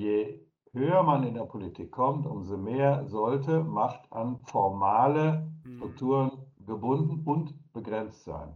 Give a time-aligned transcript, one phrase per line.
[0.00, 0.40] je
[0.72, 5.76] höher man in der Politik kommt, umso mehr sollte Macht an formale hm.
[5.76, 6.30] Strukturen
[6.66, 8.54] gebunden und begrenzt sein.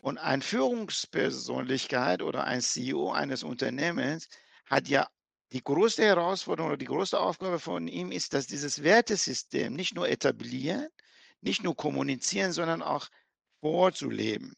[0.00, 4.28] Und eine Führungspersönlichkeit oder ein CEO eines Unternehmens
[4.66, 5.06] hat ja
[5.52, 10.08] die größte Herausforderung oder die größte Aufgabe von ihm ist, dass dieses Wertesystem nicht nur
[10.08, 10.88] etablieren,
[11.42, 13.08] nicht nur kommunizieren, sondern auch
[13.60, 14.54] vorzuleben.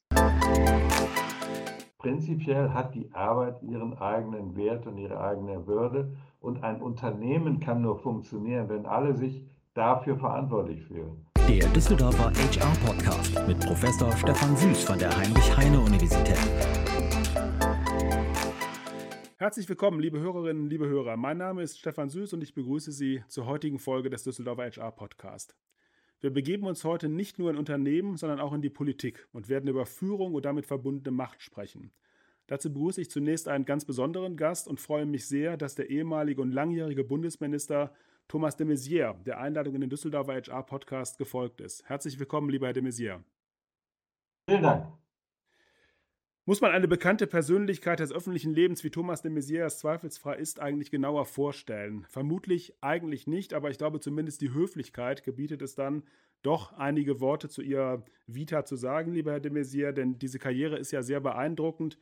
[2.04, 7.80] Prinzipiell hat die Arbeit ihren eigenen Wert und ihre eigene Würde und ein Unternehmen kann
[7.80, 9.42] nur funktionieren, wenn alle sich
[9.72, 11.24] dafür verantwortlich fühlen.
[11.48, 16.36] Der Düsseldorfer HR Podcast mit Professor Stefan Süß von der Heinrich-Heine-Universität.
[19.38, 21.16] Herzlich willkommen, liebe Hörerinnen, liebe Hörer.
[21.16, 24.92] Mein Name ist Stefan Süß und ich begrüße Sie zur heutigen Folge des Düsseldorfer HR
[24.92, 25.56] Podcast.
[26.24, 29.68] Wir begeben uns heute nicht nur in Unternehmen, sondern auch in die Politik und werden
[29.68, 31.90] über Führung und damit verbundene Macht sprechen.
[32.46, 36.40] Dazu begrüße ich zunächst einen ganz besonderen Gast und freue mich sehr, dass der ehemalige
[36.40, 37.92] und langjährige Bundesminister
[38.26, 41.86] Thomas de Maizière der Einladung in den Düsseldorfer HR-Podcast gefolgt ist.
[41.90, 43.20] Herzlich willkommen, lieber Herr de Maizière.
[44.48, 45.03] Vielen Dank.
[46.46, 50.90] Muss man eine bekannte Persönlichkeit des öffentlichen Lebens wie Thomas de Maizière zweifelsfrei ist, eigentlich
[50.90, 52.04] genauer vorstellen?
[52.10, 56.02] Vermutlich eigentlich nicht, aber ich glaube zumindest die Höflichkeit gebietet es dann,
[56.42, 60.76] doch einige Worte zu Ihrer Vita zu sagen, lieber Herr de Maizière, denn diese Karriere
[60.76, 61.96] ist ja sehr beeindruckend.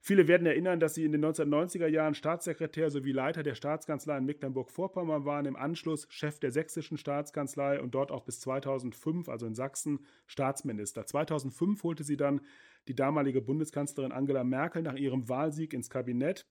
[0.00, 4.24] Viele werden erinnern, dass sie in den 1990er Jahren Staatssekretär sowie Leiter der Staatskanzlei in
[4.24, 9.54] Mecklenburg-Vorpommern waren, im Anschluss Chef der sächsischen Staatskanzlei und dort auch bis 2005, also in
[9.54, 11.04] Sachsen, Staatsminister.
[11.04, 12.40] 2005 holte sie dann
[12.88, 16.46] die damalige Bundeskanzlerin Angela Merkel nach ihrem Wahlsieg ins Kabinett.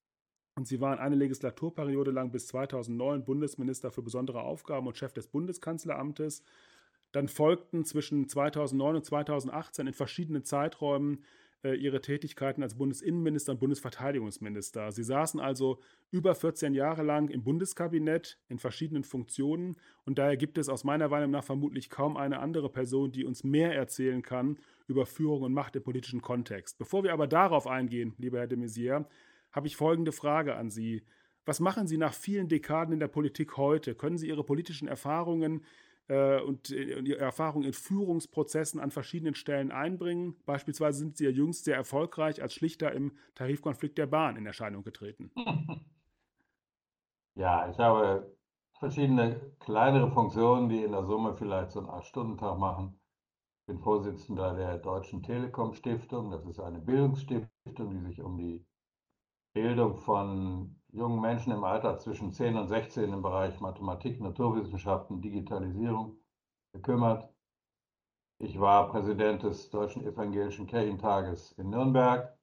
[0.58, 5.28] Und sie waren eine Legislaturperiode lang bis 2009 Bundesminister für besondere Aufgaben und Chef des
[5.28, 6.44] Bundeskanzleramtes.
[7.12, 11.24] Dann folgten zwischen 2009 und 2018 in verschiedenen Zeiträumen
[11.74, 14.92] ihre Tätigkeiten als Bundesinnenminister und Bundesverteidigungsminister.
[14.92, 15.80] Sie saßen also
[16.12, 21.10] über 14 Jahre lang im Bundeskabinett in verschiedenen Funktionen und daher gibt es aus meiner
[21.10, 25.54] Meinung nach vermutlich kaum eine andere Person, die uns mehr erzählen kann über Führung und
[25.54, 26.78] Macht im politischen Kontext.
[26.78, 29.06] Bevor wir aber darauf eingehen, lieber Herr de Maizière,
[29.52, 31.04] habe ich folgende Frage an Sie.
[31.46, 33.96] Was machen Sie nach vielen Dekaden in der Politik heute?
[33.96, 35.64] Können Sie Ihre politischen Erfahrungen
[36.08, 40.36] äh, und, äh, und ihre Erfahrung in Führungsprozessen an verschiedenen Stellen einbringen.
[40.46, 44.84] Beispielsweise sind Sie ja jüngst sehr erfolgreich als Schlichter im Tarifkonflikt der Bahn in Erscheinung
[44.84, 45.32] getreten.
[47.38, 48.34] Ja, ich habe
[48.80, 52.98] verschiedene kleinere Funktionen, die in der Summe vielleicht so einen 8-Stunden-Tag machen.
[53.60, 56.32] Ich bin Vorsitzender der Deutschen Telekom Stiftung.
[56.32, 58.66] Das ist eine Bildungsstiftung, die sich um die
[59.56, 66.18] Bildung von jungen Menschen im Alter zwischen 10 und 16 im Bereich Mathematik, Naturwissenschaften, Digitalisierung
[66.74, 67.30] gekümmert.
[68.38, 72.38] Ich war Präsident des Deutschen Evangelischen Kirchentages in Nürnberg.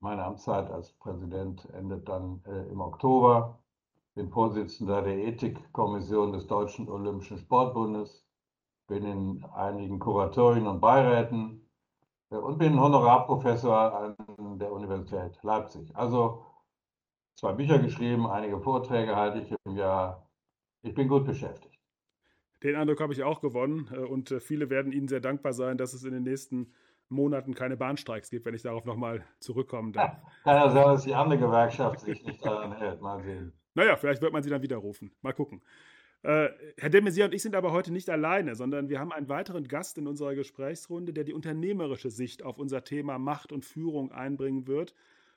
[0.00, 3.62] Meine Amtszeit als Präsident endet dann äh, im Oktober.
[4.16, 8.26] Bin Vorsitzender der Ethikkommission des Deutschen Olympischen Sportbundes.
[8.88, 11.63] Bin in einigen Kuratorien und Beiräten
[12.40, 15.94] und bin Honorarprofessor an der Universität Leipzig.
[15.94, 16.44] Also
[17.34, 20.28] zwei Bücher geschrieben, einige Vorträge halte ich im Jahr.
[20.82, 21.74] Ich bin gut beschäftigt.
[22.62, 25.76] Den Eindruck habe ich auch gewonnen äh, und äh, viele werden Ihnen sehr dankbar sein,
[25.76, 26.72] dass es in den nächsten
[27.10, 30.16] Monaten keine Bahnstreiks gibt, wenn ich darauf nochmal zurückkommen darf.
[30.44, 33.00] Kann ja sein, dass die andere Gewerkschaft sich nicht daran hält.
[33.00, 33.52] Mal sehen.
[33.74, 35.12] Naja, vielleicht wird man sie dann wieder rufen.
[35.20, 35.62] Mal gucken.
[36.24, 36.48] Äh,
[36.78, 39.68] Herr de Maizière und ich sind aber heute nicht alleine, sondern wir haben einen weiteren
[39.68, 44.66] Gast in unserer Gesprächsrunde, der die unternehmerische Sicht auf unser Thema Macht und Führung einbringen
[44.66, 44.94] wird.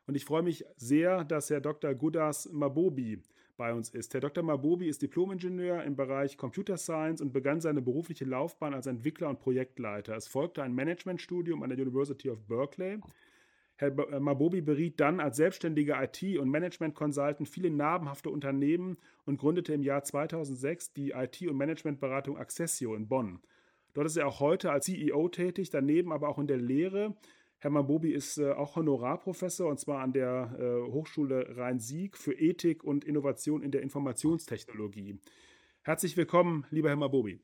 [0.08, 1.94] Und ich freue mich sehr, dass Herr Dr.
[1.94, 3.20] Gudas Mabobi
[3.58, 4.14] bei uns ist.
[4.14, 4.46] Herr Dr.
[4.46, 9.42] Mabobi ist Diplomingenieur im Bereich Computer Science und begann seine berufliche Laufbahn als Entwickler und
[9.42, 10.16] Projektleiter.
[10.16, 13.00] Es folgte ein Managementstudium an der University of Berkeley.
[13.78, 19.74] Herr äh, Mabobi beriet dann als selbstständiger IT- und Management-Consultant viele namhafte Unternehmen und gründete
[19.74, 23.40] im Jahr 2006 die IT- und Managementberatung Accessio in Bonn.
[23.94, 27.16] Dort ist er auch heute als CEO tätig, daneben aber auch in der Lehre
[27.60, 32.84] Hermann Bobi ist äh, auch Honorarprofessor und zwar an der äh, Hochschule Rhein-Sieg für Ethik
[32.84, 35.20] und Innovation in der Informationstechnologie.
[35.82, 37.40] Herzlich willkommen, lieber Herr Mabobi.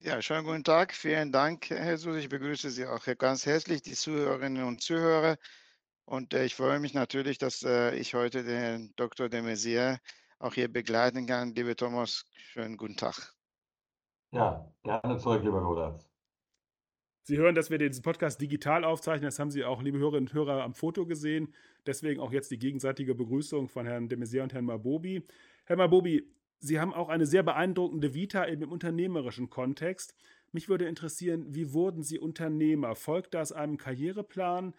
[0.00, 0.92] Ja, schönen guten Tag.
[0.92, 2.16] Vielen Dank, Herr Sus.
[2.16, 5.36] Ich begrüße Sie auch ganz herzlich, die Zuhörerinnen und Zuhörer.
[6.04, 9.28] Und äh, ich freue mich natürlich, dass äh, ich heute den Dr.
[9.28, 9.98] de Maizière
[10.38, 11.54] auch hier begleiten kann.
[11.54, 13.34] Liebe Thomas, schönen guten Tag.
[14.32, 16.06] Ja, gerne zurück, lieber Rodas.
[17.22, 19.24] Sie hören, dass wir diesen Podcast digital aufzeichnen.
[19.24, 21.54] Das haben Sie auch, liebe Hörerinnen und Hörer, am Foto gesehen.
[21.86, 25.26] Deswegen auch jetzt die gegenseitige Begrüßung von Herrn de Maizière und Herrn Mabobi.
[25.64, 26.30] Herr Mabobi,
[26.64, 30.14] Sie haben auch eine sehr beeindruckende Vita im unternehmerischen Kontext.
[30.52, 32.94] Mich würde interessieren, wie wurden Sie Unternehmer?
[32.94, 34.74] Folgt das einem Karriereplan?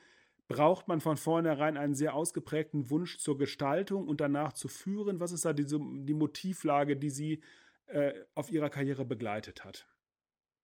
[0.48, 5.20] braucht man von vornherein einen sehr ausgeprägten Wunsch zur Gestaltung und danach zu führen?
[5.20, 7.42] Was ist da diese, die Motivlage, die Sie
[7.88, 9.88] äh, auf Ihrer Karriere begleitet hat?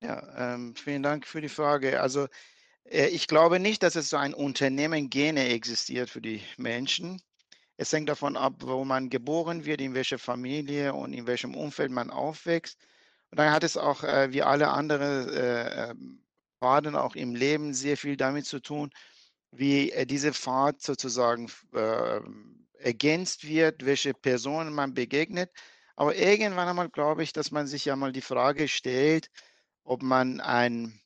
[0.01, 2.01] Ja, ähm, vielen Dank für die Frage.
[2.01, 2.27] Also
[2.85, 7.21] äh, ich glaube nicht, dass es so ein Unternehmen Gene existiert für die Menschen.
[7.81, 11.89] Es hängt davon ab, wo man geboren wird, in welcher Familie und in welchem Umfeld
[11.89, 12.78] man aufwächst.
[13.31, 15.95] Und dann hat es auch, äh, wie alle anderen äh,
[16.60, 18.92] Pfaden auch im Leben, sehr viel damit zu tun,
[19.50, 22.19] wie äh, diese Pfad sozusagen äh,
[22.78, 25.50] ergänzt wird, welche Personen man begegnet.
[25.95, 29.31] Aber irgendwann einmal glaube ich, dass man sich ja mal die Frage stellt,
[29.83, 31.01] ob man ein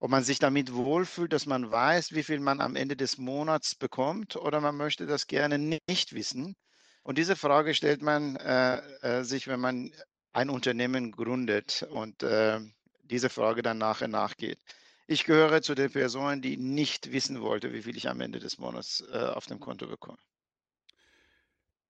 [0.00, 3.74] ob man sich damit wohlfühlt, dass man weiß, wie viel man am Ende des Monats
[3.74, 6.54] bekommt, oder man möchte das gerne nicht wissen.
[7.02, 9.90] Und diese Frage stellt man äh, äh, sich, wenn man
[10.32, 12.60] ein Unternehmen gründet und äh,
[13.02, 14.58] diese Frage dann nachher nachgeht.
[15.06, 18.58] Ich gehöre zu den Personen, die nicht wissen wollte, wie viel ich am Ende des
[18.58, 20.18] Monats äh, auf dem Konto bekomme.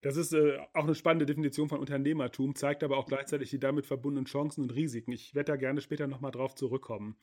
[0.00, 3.86] Das ist äh, auch eine spannende Definition von Unternehmertum, zeigt aber auch gleichzeitig die damit
[3.86, 5.10] verbundenen Chancen und Risiken.
[5.10, 7.16] Ich werde da gerne später nochmal drauf zurückkommen.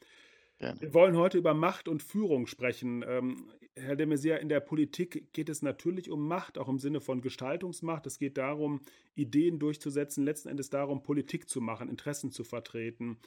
[0.57, 0.79] Gerne.
[0.79, 3.03] Wir wollen heute über Macht und Führung sprechen.
[3.07, 7.01] Ähm, Herr de Maizière, in der Politik geht es natürlich um Macht, auch im Sinne
[7.01, 8.07] von Gestaltungsmacht.
[8.07, 8.79] Es geht darum,
[9.15, 13.17] Ideen durchzusetzen, letzten Endes darum, Politik zu machen, Interessen zu vertreten.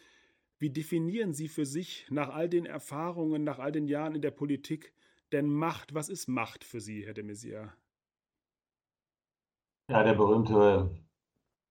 [0.59, 4.31] Wie definieren Sie für sich nach all den Erfahrungen, nach all den Jahren in der
[4.31, 4.95] Politik
[5.31, 5.95] denn Macht?
[5.95, 7.73] Was ist Macht für Sie, Herr de Maizière?
[9.91, 10.91] Ja, der berühmte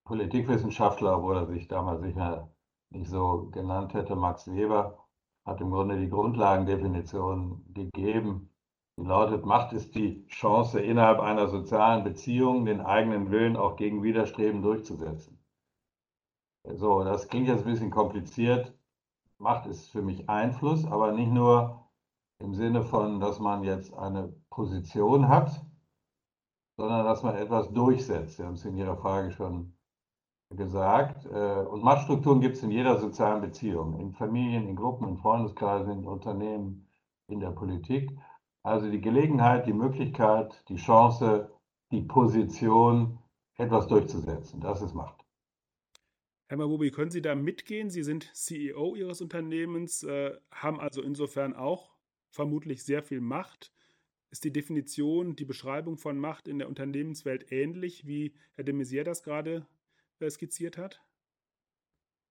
[0.06, 2.51] Politikwissenschaftler, obwohl er sich damals sicher
[2.92, 5.06] nicht so genannt hätte, Max Weber,
[5.47, 8.49] hat im Grunde die Grundlagendefinition gegeben.
[8.99, 14.03] Die lautet, Macht ist die Chance, innerhalb einer sozialen Beziehung den eigenen Willen auch gegen
[14.03, 15.39] Widerstreben durchzusetzen.
[16.65, 18.77] So, das klingt jetzt ein bisschen kompliziert.
[19.38, 21.88] Macht ist für mich Einfluss, aber nicht nur
[22.39, 25.65] im Sinne von, dass man jetzt eine Position hat,
[26.75, 28.35] sondern dass man etwas durchsetzt.
[28.35, 29.76] Sie haben es in Ihrer Frage schon
[30.55, 31.25] gesagt.
[31.25, 35.91] Äh, und Machtstrukturen gibt es in jeder sozialen Beziehung, in Familien, in Gruppen, in Freundeskreisen,
[35.91, 36.88] in Unternehmen,
[37.27, 38.11] in der Politik.
[38.63, 41.51] Also die Gelegenheit, die Möglichkeit, die Chance,
[41.91, 43.19] die Position,
[43.55, 44.61] etwas durchzusetzen.
[44.61, 45.23] Das ist Macht.
[46.47, 47.89] Herr Mabubi, können Sie da mitgehen?
[47.89, 51.91] Sie sind CEO Ihres Unternehmens, äh, haben also insofern auch
[52.29, 53.73] vermutlich sehr viel Macht.
[54.29, 59.03] Ist die Definition, die Beschreibung von Macht in der Unternehmenswelt ähnlich, wie Herr de Maizière
[59.03, 59.65] das gerade
[60.19, 61.01] äh, skizziert hat?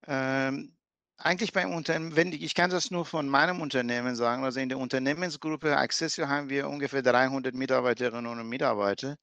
[0.07, 0.77] Ähm,
[1.19, 4.79] eigentlich beim Unternehmen, wenn ich kann das nur von meinem Unternehmen sagen, also in der
[4.79, 9.17] Unternehmensgruppe Accessio haben wir ungefähr 300 Mitarbeiterinnen und Mitarbeiter.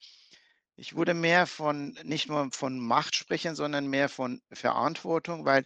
[0.75, 5.65] Ich würde mehr von, nicht nur von Macht sprechen, sondern mehr von Verantwortung, weil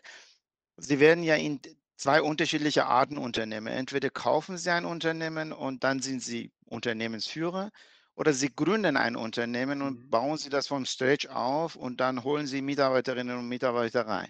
[0.78, 1.62] Sie werden ja in
[1.96, 3.68] zwei unterschiedliche Arten Unternehmen.
[3.68, 7.72] Entweder kaufen Sie ein Unternehmen und dann sind Sie Unternehmensführer
[8.18, 10.10] oder Sie gründen ein Unternehmen und mhm.
[10.10, 14.30] bauen Sie das vom Stage auf und dann holen Sie Mitarbeiterinnen und Mitarbeiter rein.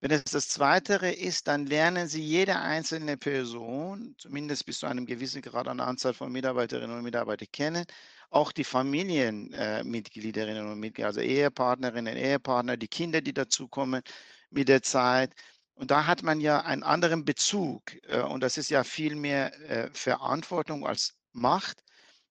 [0.00, 5.06] Wenn es das Zweite ist, dann lernen Sie jede einzelne Person, zumindest bis zu einem
[5.06, 7.84] gewissen Grad an Anzahl von Mitarbeiterinnen und Mitarbeitern kennen,
[8.30, 14.02] auch die Familienmitgliederinnen und Mitglieder, also Ehepartnerinnen, Ehepartner, die Kinder, die dazukommen
[14.50, 15.32] mit der Zeit.
[15.74, 19.52] Und da hat man ja einen anderen Bezug äh, und das ist ja viel mehr
[19.68, 21.82] äh, Verantwortung als Macht.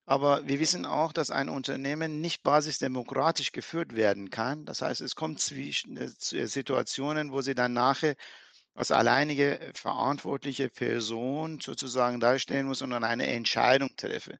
[0.05, 4.65] Aber wir wissen auch, dass ein Unternehmen nicht basisdemokratisch geführt werden kann.
[4.65, 6.09] Das heißt, es kommt zwischen äh,
[6.47, 8.15] Situationen, wo sie dann nachher
[8.75, 14.37] als alleinige verantwortliche Person sozusagen darstellen muss und dann eine Entscheidung treffen.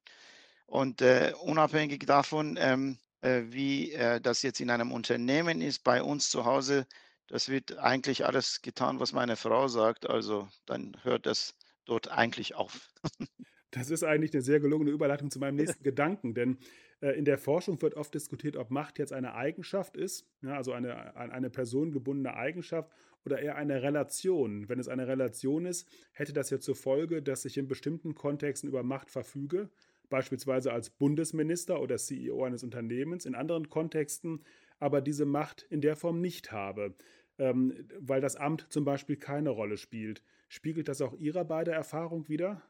[0.66, 6.02] Und äh, unabhängig davon, ähm, äh, wie äh, das jetzt in einem Unternehmen ist, bei
[6.02, 6.86] uns zu Hause,
[7.28, 10.08] das wird eigentlich alles getan, was meine Frau sagt.
[10.08, 11.54] Also dann hört das
[11.86, 12.88] dort eigentlich auf.
[13.76, 16.56] Das ist eigentlich eine sehr gelungene Überleitung zu meinem nächsten Gedanken, denn
[17.02, 20.72] äh, in der Forschung wird oft diskutiert, ob Macht jetzt eine Eigenschaft ist, ja, also
[20.72, 22.90] eine an eine Person gebundene Eigenschaft
[23.26, 24.70] oder eher eine Relation.
[24.70, 28.66] Wenn es eine Relation ist, hätte das ja zur Folge, dass ich in bestimmten Kontexten
[28.66, 29.68] über Macht verfüge,
[30.08, 34.40] beispielsweise als Bundesminister oder CEO eines Unternehmens, in anderen Kontexten
[34.78, 36.94] aber diese Macht in der Form nicht habe,
[37.38, 40.22] ähm, weil das Amt zum Beispiel keine Rolle spielt.
[40.48, 42.62] Spiegelt das auch Ihrer beider Erfahrung wieder?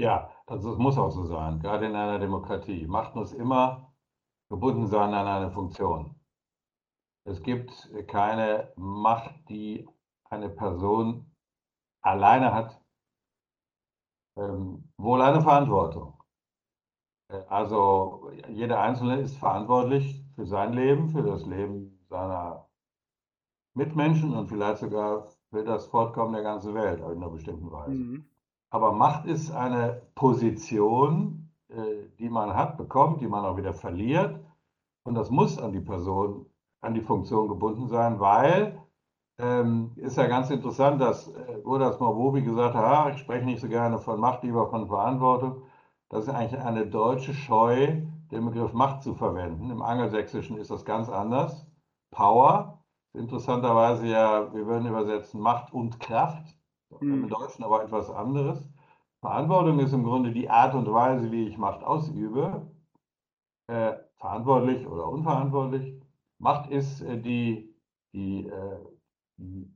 [0.00, 2.86] Ja, das, muss auch so sein, gerade in einer Demokratie.
[2.86, 3.92] Macht muss immer
[4.48, 6.18] gebunden sein an eine Funktion.
[7.24, 7.70] Es gibt
[8.08, 9.86] keine Macht, die
[10.30, 11.30] eine Person
[12.00, 12.80] alleine hat,
[14.38, 16.18] ähm, wohl eine Verantwortung.
[17.28, 22.70] Äh, also jeder Einzelne ist verantwortlich für sein Leben, für das Leben seiner
[23.74, 27.92] Mitmenschen und vielleicht sogar für das Fortkommen der ganzen Welt in einer bestimmten Weise.
[27.92, 28.30] Mhm.
[28.70, 34.40] Aber Macht ist eine Position, äh, die man hat, bekommt, die man auch wieder verliert.
[35.04, 36.46] Und das muss an die Person,
[36.80, 38.80] an die Funktion gebunden sein, weil
[39.38, 43.60] ähm, ist ja ganz interessant, dass äh, Gurdas Morbobi gesagt hat, ah, ich spreche nicht
[43.60, 45.62] so gerne von Macht, lieber von Verantwortung.
[46.10, 49.70] Das ist eigentlich eine deutsche Scheu, den Begriff Macht zu verwenden.
[49.70, 51.66] Im Angelsächsischen ist das ganz anders.
[52.10, 52.84] Power,
[53.14, 56.59] interessanterweise ja, wir würden übersetzen Macht und Kraft.
[57.00, 58.68] Im Deutschen aber etwas anderes.
[59.20, 62.70] Verantwortung ist im Grunde die Art und Weise, wie ich Macht ausübe.
[63.68, 66.00] Äh, verantwortlich oder unverantwortlich.
[66.38, 67.74] Macht ist äh, die,
[68.12, 68.78] die, äh,
[69.36, 69.72] die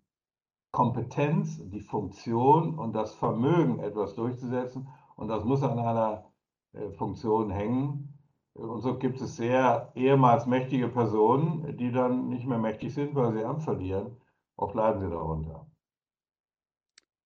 [0.72, 4.88] Kompetenz, die Funktion und das Vermögen, etwas durchzusetzen.
[5.14, 6.32] Und das muss an einer
[6.72, 8.18] äh, Funktion hängen.
[8.54, 13.32] Und so gibt es sehr ehemals mächtige Personen, die dann nicht mehr mächtig sind, weil
[13.32, 14.16] sie Amt verlieren.
[14.56, 15.66] Auch leiden sie darunter.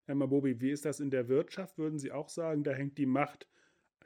[0.09, 1.77] Herr Mabobi, wie ist das in der Wirtschaft?
[1.77, 3.47] Würden Sie auch sagen, da hängt die Macht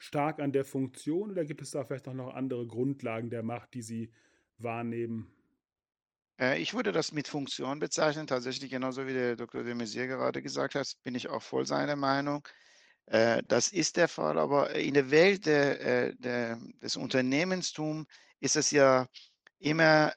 [0.01, 3.73] stark an der Funktion oder gibt es da vielleicht auch noch andere Grundlagen der Macht,
[3.75, 4.11] die Sie
[4.59, 5.33] wahrnehmen?
[6.41, 9.63] Äh, ich würde das mit Funktion bezeichnen, tatsächlich genauso wie der Dr.
[9.63, 12.49] de Maizière gerade gesagt hat, bin ich auch voll seiner Meinung.
[13.07, 18.09] Äh, das ist der Fall, aber in der Welt der, äh, der, des Unternehmenstum
[18.41, 19.07] ist es ja
[19.61, 20.13] immer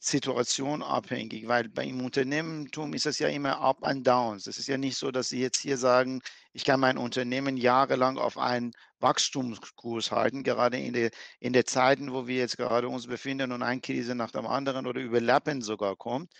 [0.00, 4.46] situationabhängig, weil beim Unternehmertum ist es ja immer Up and Downs.
[4.46, 6.20] Es ist ja nicht so, dass Sie jetzt hier sagen,
[6.52, 12.12] ich kann mein Unternehmen jahrelang auf einen Wachstumskurs halten, gerade in der, in der Zeiten,
[12.12, 15.96] wo wir jetzt gerade uns befinden und eine Krise nach dem anderen oder überlappend sogar
[15.96, 16.32] kommt,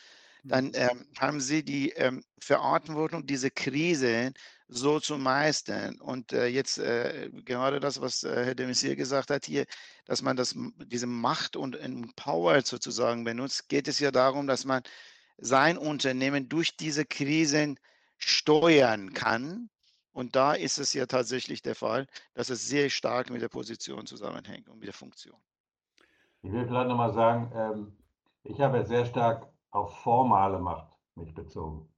[0.45, 0.75] dann mhm.
[0.75, 4.33] ähm, haben Sie die ähm, Verantwortung, diese Krise
[4.69, 5.99] so zu meistern.
[6.01, 9.65] Und äh, jetzt äh, gerade das, was äh, Herr de Maizière gesagt hat hier,
[10.05, 11.77] dass man das, diese Macht und
[12.17, 14.83] Power sozusagen benutzt, geht es ja darum, dass man
[15.39, 17.79] sein Unternehmen durch diese Krisen
[18.19, 19.71] steuern kann.
[20.13, 24.07] Und da ist es ja tatsächlich der Fall, dass es sehr stark mit der Position
[24.07, 25.37] zusammenhängt und mit der Funktion.
[26.43, 27.97] Ich will vielleicht nochmal sagen, ähm,
[28.43, 31.89] ich habe sehr stark auf formale Macht mich bezogen.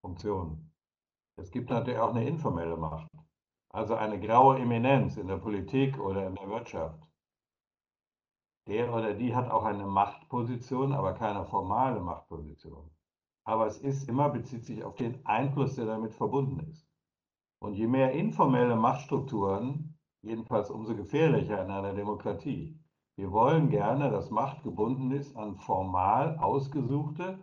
[0.00, 0.69] Funktionen.
[1.40, 3.10] Es gibt natürlich auch eine informelle Macht,
[3.70, 7.02] also eine graue Eminenz in der Politik oder in der Wirtschaft.
[8.68, 12.90] Der oder die hat auch eine Machtposition, aber keine formale Machtposition.
[13.46, 16.86] Aber es ist immer, bezieht sich auf den Einfluss, der damit verbunden ist.
[17.58, 22.78] Und je mehr informelle Machtstrukturen, jedenfalls umso gefährlicher in einer Demokratie.
[23.16, 27.38] Wir wollen gerne, dass Macht gebunden ist an formal ausgesuchte,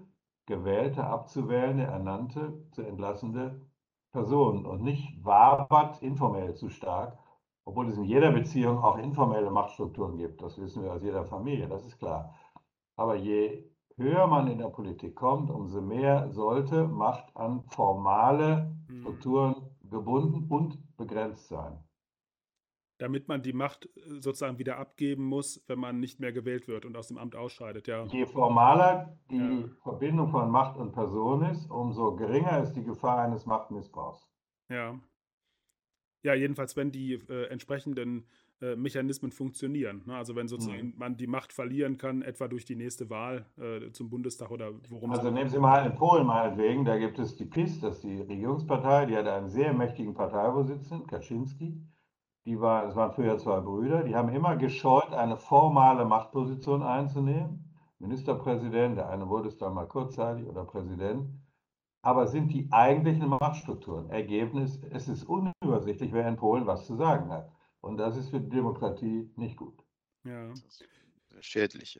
[0.46, 3.67] gewählte, abzuwählende, ernannte, zu entlassende
[4.12, 7.18] Personen und nicht wabert informell zu stark,
[7.66, 10.42] obwohl es in jeder Beziehung auch informelle Machtstrukturen gibt.
[10.42, 12.34] Das wissen wir aus jeder Familie, das ist klar.
[12.96, 13.64] Aber je
[13.98, 19.02] höher man in der Politik kommt, umso mehr sollte Macht an formale hm.
[19.02, 19.56] Strukturen
[19.90, 21.87] gebunden und begrenzt sein
[22.98, 26.86] damit man die Macht äh, sozusagen wieder abgeben muss, wenn man nicht mehr gewählt wird
[26.86, 27.88] und aus dem Amt ausscheidet.
[27.88, 28.06] Ja.
[28.06, 29.70] Je formaler die ja.
[29.84, 34.28] Verbindung von Macht und Person ist, umso geringer ist die Gefahr eines Machtmissbrauchs.
[34.70, 35.00] Ja.
[36.24, 38.26] Ja, jedenfalls, wenn die äh, entsprechenden
[38.60, 40.02] äh, Mechanismen funktionieren.
[40.08, 40.16] Ne?
[40.16, 40.94] Also wenn sozusagen mhm.
[40.98, 45.12] man die Macht verlieren kann, etwa durch die nächste Wahl äh, zum Bundestag oder worum
[45.12, 48.20] Also nehmen Sie mal in Polen meinetwegen, da gibt es die PiS, das ist die
[48.20, 51.80] Regierungspartei, die hat einen sehr mächtigen Parteivorsitzenden, Kaczynski
[52.48, 57.66] die war, es waren früher zwei Brüder, die haben immer gescheut, eine formale Machtposition einzunehmen.
[58.00, 61.28] Ministerpräsident, der eine wurde es dann mal kurzzeitig oder Präsident.
[62.04, 64.10] Aber sind die eigentlichen Machtstrukturen?
[64.10, 67.52] Ergebnis, es ist unübersichtlich, wer in Polen was zu sagen hat.
[67.82, 69.84] Und das ist für die Demokratie nicht gut.
[70.24, 70.48] Ja.
[71.32, 72.00] Das Schädliche.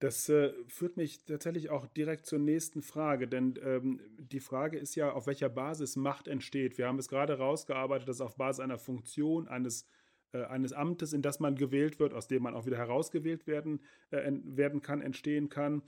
[0.00, 4.94] Das äh, führt mich tatsächlich auch direkt zur nächsten Frage, denn ähm, die Frage ist
[4.94, 6.78] ja, auf welcher Basis Macht entsteht.
[6.78, 9.88] Wir haben es gerade rausgearbeitet, dass auf Basis einer Funktion, eines,
[10.32, 13.80] äh, eines Amtes, in das man gewählt wird, aus dem man auch wieder herausgewählt werden,
[14.10, 15.82] äh, werden kann, entstehen kann.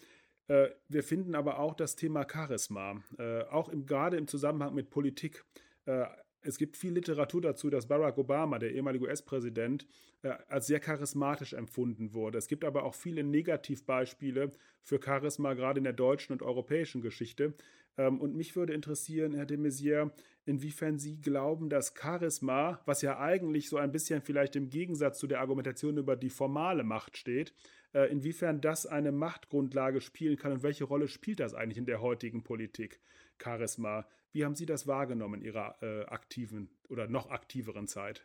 [0.49, 4.91] Äh, wir finden aber auch das Thema Charisma, äh, auch im, gerade im Zusammenhang mit
[4.91, 5.45] Politik
[5.87, 6.07] äh,
[6.43, 9.87] es gibt viel Literatur dazu, dass Barack Obama, der ehemalige US-Präsident,
[10.23, 12.39] äh, als sehr charismatisch empfunden wurde.
[12.39, 14.51] Es gibt aber auch viele Negativbeispiele
[14.83, 17.55] für Charisma, gerade in der deutschen und europäischen Geschichte.
[17.97, 20.11] Ähm, und mich würde interessieren, Herr de Maizière,
[20.47, 25.27] inwiefern Sie glauben, dass Charisma, was ja eigentlich so ein bisschen vielleicht im Gegensatz zu
[25.27, 27.53] der Argumentation über die formale Macht steht,
[27.93, 32.01] äh, inwiefern das eine Machtgrundlage spielen kann und welche Rolle spielt das eigentlich in der
[32.01, 33.01] heutigen Politik,
[33.43, 34.07] Charisma?
[34.33, 38.25] Wie haben Sie das wahrgenommen in Ihrer äh, aktiven oder noch aktiveren Zeit?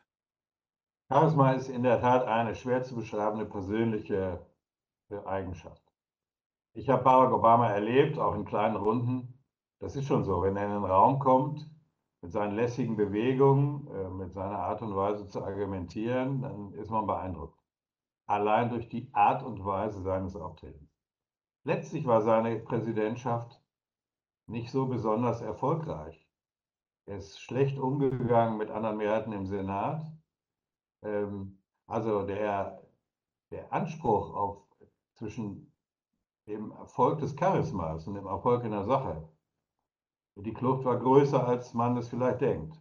[1.09, 4.45] Charisma ist in der Tat eine schwer zu beschreibende persönliche
[5.09, 5.81] äh, Eigenschaft.
[6.73, 9.39] Ich habe Barack Obama erlebt, auch in kleinen Runden.
[9.79, 11.67] Das ist schon so, wenn er in den Raum kommt,
[12.21, 17.07] mit seinen lässigen Bewegungen, äh, mit seiner Art und Weise zu argumentieren, dann ist man
[17.07, 17.59] beeindruckt.
[18.27, 20.91] Allein durch die Art und Weise seines Auftretens.
[21.63, 23.59] Letztlich war seine Präsidentschaft
[24.47, 26.27] nicht so besonders erfolgreich.
[27.05, 30.03] Er ist schlecht umgegangen mit anderen Mehrheiten im Senat.
[31.03, 32.81] Ähm, also der,
[33.51, 34.65] der Anspruch auf
[35.13, 35.71] zwischen
[36.47, 39.27] dem Erfolg des Charismas und dem Erfolg in der Sache,
[40.35, 42.77] die Kluft war größer, als man es vielleicht denkt.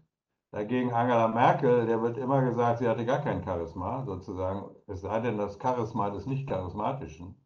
[0.51, 5.21] Dagegen Angela Merkel, der wird immer gesagt, sie hatte gar kein Charisma, sozusagen, es sei
[5.21, 7.37] denn das Charisma des Nicht-Charismatischen,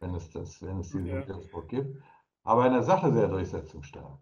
[0.00, 1.20] wenn es, das, wenn es diesen ja.
[1.68, 2.02] Gibt,
[2.44, 4.18] aber in der Sache sehr durchsetzungsstark.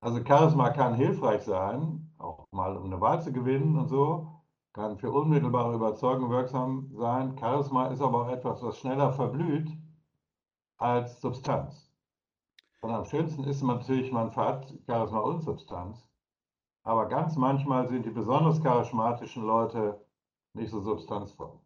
[0.00, 4.98] Also Charisma kann hilfreich sein, auch mal um eine Wahl zu gewinnen und so, kann
[4.98, 7.38] für unmittelbare Überzeugung wirksam sein.
[7.38, 9.70] Charisma ist aber auch etwas, was schneller verblüht
[10.78, 11.90] als Substanz.
[12.80, 16.06] Und am schönsten ist natürlich, man hat Charisma und Substanz.
[16.82, 20.04] Aber ganz manchmal sind die besonders charismatischen Leute
[20.52, 21.58] nicht so substanzvoll.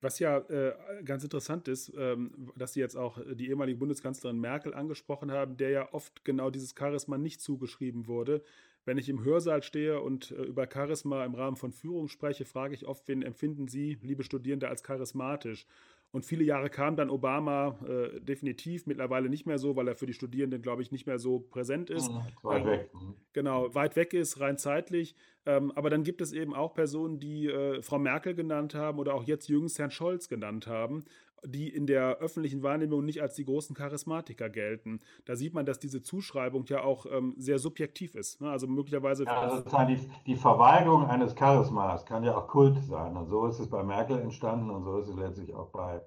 [0.00, 0.74] Was ja äh,
[1.04, 5.70] ganz interessant ist, ähm, dass Sie jetzt auch die ehemalige Bundeskanzlerin Merkel angesprochen haben, der
[5.70, 8.42] ja oft genau dieses Charisma nicht zugeschrieben wurde.
[8.84, 12.74] Wenn ich im Hörsaal stehe und äh, über Charisma im Rahmen von Führung spreche, frage
[12.74, 15.66] ich oft, wen empfinden Sie, liebe Studierende, als charismatisch?
[16.12, 20.06] Und viele Jahre kam dann Obama äh, definitiv, mittlerweile nicht mehr so, weil er für
[20.06, 22.10] die Studierenden, glaube ich, nicht mehr so präsent ist.
[22.10, 22.90] Mhm, weit ähm, weg.
[22.94, 23.14] Mhm.
[23.32, 25.14] Genau, weit weg ist, rein zeitlich.
[25.44, 29.14] Ähm, aber dann gibt es eben auch Personen, die äh, Frau Merkel genannt haben oder
[29.14, 31.04] auch jetzt jüngst Herrn Scholz genannt haben
[31.44, 35.00] die in der öffentlichen Wahrnehmung nicht als die großen Charismatiker gelten.
[35.24, 38.40] Da sieht man, dass diese Zuschreibung ja auch ähm, sehr subjektiv ist.
[38.40, 38.50] Ne?
[38.50, 39.24] Also möglicherweise.
[39.24, 43.16] Ja, also die, die Verweigerung eines Charismas kann ja auch Kult sein.
[43.16, 46.00] Und so ist es bei Merkel entstanden und so ist es letztlich auch bei,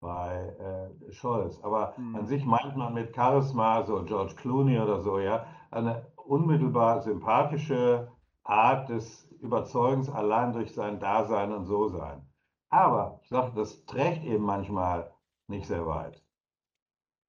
[0.00, 1.60] bei äh, Scholz.
[1.62, 2.16] Aber hm.
[2.16, 8.08] an sich meint man mit Charisma, so George Clooney oder so, ja, eine unmittelbar sympathische
[8.42, 12.25] Art des Überzeugens allein durch sein Dasein und So-Sein.
[12.70, 15.12] Aber ich sage, das trägt eben manchmal
[15.48, 16.22] nicht sehr weit.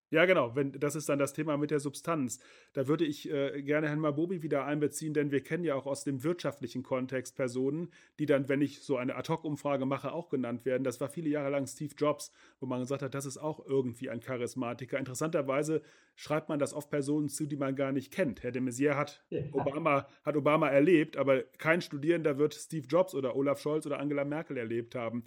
[0.09, 0.55] Ja, genau.
[0.55, 2.39] Wenn, das ist dann das Thema mit der Substanz.
[2.74, 6.03] Da würde ich äh, gerne Herrn Mabobi wieder einbeziehen, denn wir kennen ja auch aus
[6.03, 10.83] dem wirtschaftlichen Kontext Personen, die dann, wenn ich so eine Ad-Hoc-Umfrage mache, auch genannt werden.
[10.83, 14.09] Das war viele Jahre lang Steve Jobs, wo man gesagt hat, das ist auch irgendwie
[14.09, 14.98] ein Charismatiker.
[14.98, 15.81] Interessanterweise
[16.15, 18.43] schreibt man das oft Personen zu, die man gar nicht kennt.
[18.43, 19.41] Herr de Maizière hat, ja.
[19.51, 24.24] Obama, hat Obama erlebt, aber kein Studierender wird Steve Jobs oder Olaf Scholz oder Angela
[24.24, 25.25] Merkel erlebt haben.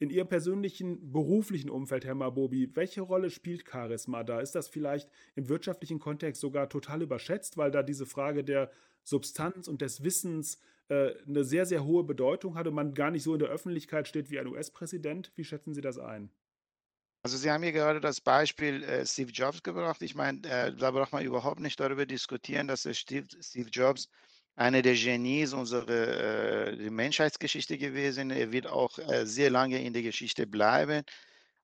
[0.00, 4.40] In Ihrem persönlichen beruflichen Umfeld, Herr Mabobi, welche Rolle spielt Charisma da?
[4.40, 8.70] Ist das vielleicht im wirtschaftlichen Kontext sogar total überschätzt, weil da diese Frage der
[9.04, 10.58] Substanz und des Wissens
[10.88, 14.08] äh, eine sehr, sehr hohe Bedeutung hat und man gar nicht so in der Öffentlichkeit
[14.08, 15.32] steht wie ein US-Präsident?
[15.36, 16.30] Wie schätzen Sie das ein?
[17.22, 20.00] Also Sie haben hier gerade das Beispiel äh, Steve Jobs gebracht.
[20.00, 24.08] Ich meine, äh, da braucht man überhaupt nicht darüber diskutieren, dass Steve, Steve Jobs
[24.56, 28.30] einer der Genies unserer äh, Menschheitsgeschichte gewesen.
[28.30, 31.02] Er wird auch äh, sehr lange in der Geschichte bleiben.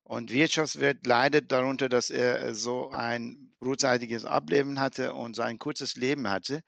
[0.03, 5.59] Und Wirtschaftswert leidet darunter, dass er äh, so ein frühzeitiges Ableben hatte und so ein
[5.59, 6.61] kurzes Leben hatte.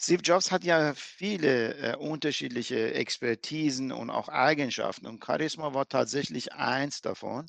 [0.00, 6.52] Steve Jobs hat ja viele äh, unterschiedliche Expertisen und auch Eigenschaften und Charisma war tatsächlich
[6.54, 7.46] eins davon.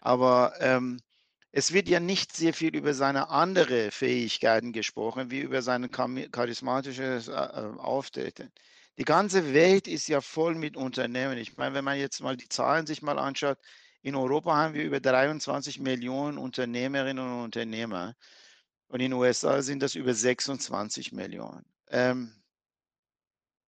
[0.00, 1.00] Aber ähm,
[1.52, 7.28] es wird ja nicht sehr viel über seine anderen Fähigkeiten gesprochen, wie über sein charismatisches
[7.28, 8.52] äh, äh, Auftreten.
[8.98, 11.38] Die ganze Welt ist ja voll mit Unternehmen.
[11.38, 13.58] Ich meine, wenn man jetzt mal die Zahlen sich mal anschaut,
[14.02, 18.14] in Europa haben wir über 23 Millionen Unternehmerinnen und Unternehmer
[18.88, 21.64] und in den USA sind das über 26 Millionen.
[21.88, 22.39] Ähm,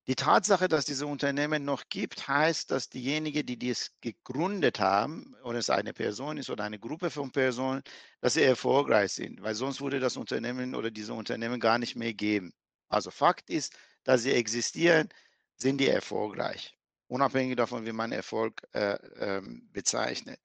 [0.09, 5.59] die Tatsache, dass diese Unternehmen noch gibt, heißt, dass diejenigen, die dies gegründet haben, oder
[5.59, 7.83] es eine Person ist oder eine Gruppe von Personen,
[8.21, 12.15] dass sie erfolgreich sind, weil sonst würde das Unternehmen oder diese Unternehmen gar nicht mehr
[12.15, 12.53] geben.
[12.89, 15.09] Also Fakt ist, dass sie existieren,
[15.57, 20.41] sind die erfolgreich, unabhängig davon, wie man Erfolg äh, ähm, bezeichnet.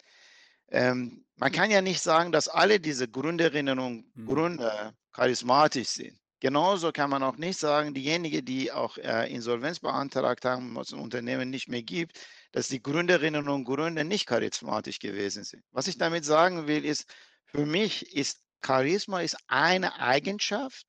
[0.70, 4.26] Ähm, man kann ja nicht sagen, dass alle diese Gründerinnen und hm.
[4.28, 6.20] Gründer charismatisch sind.
[6.40, 11.00] Genauso kann man auch nicht sagen, diejenigen, die auch äh, Insolvenz beantragt haben, was ein
[11.00, 12.20] Unternehmen nicht mehr gibt,
[12.52, 15.64] dass die Gründerinnen und Gründer nicht charismatisch gewesen sind.
[15.72, 17.06] Was ich damit sagen will, ist,
[17.46, 20.86] für mich ist Charisma ist eine Eigenschaft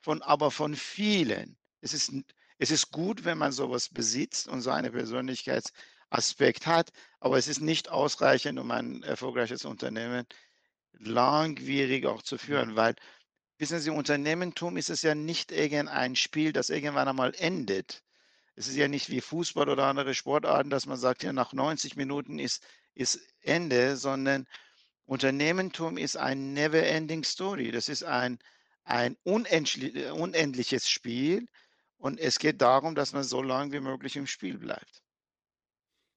[0.00, 1.56] von, aber von vielen.
[1.80, 2.12] Es ist,
[2.58, 7.60] es ist gut, wenn man sowas besitzt und so einen Persönlichkeitsaspekt hat, aber es ist
[7.60, 10.26] nicht ausreichend, um ein erfolgreiches Unternehmen
[10.92, 12.96] langwierig auch zu führen, weil
[13.58, 18.02] wissen Sie, Unternehmertum ist es ja nicht irgendein Spiel, das irgendwann einmal endet.
[18.54, 21.96] Es ist ja nicht wie Fußball oder andere Sportarten, dass man sagt, ja, nach 90
[21.96, 24.46] Minuten ist, ist Ende, sondern
[25.06, 27.70] Unternehmertum ist ein never-ending Story.
[27.70, 28.38] Das ist ein,
[28.84, 31.46] ein unendliches Spiel
[31.98, 35.02] und es geht darum, dass man so lange wie möglich im Spiel bleibt.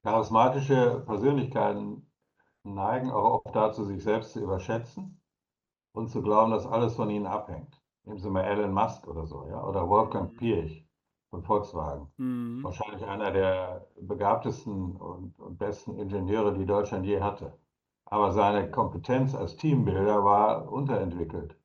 [0.03, 2.11] Charismatische Persönlichkeiten
[2.63, 5.20] neigen auch oft dazu, sich selbst zu überschätzen
[5.93, 7.81] und zu glauben, dass alles von ihnen abhängt.
[8.03, 10.85] Nehmen Sie mal Elon Musk oder so, ja, oder Wolfgang Piech
[11.29, 12.07] von Volkswagen.
[12.17, 12.63] Mhm.
[12.63, 17.57] Wahrscheinlich einer der begabtesten und, und, besten Ingenieure, die Deutschland je hatte.
[18.05, 21.55] Aber seine Kompetenz als Teambilder war unterentwickelt.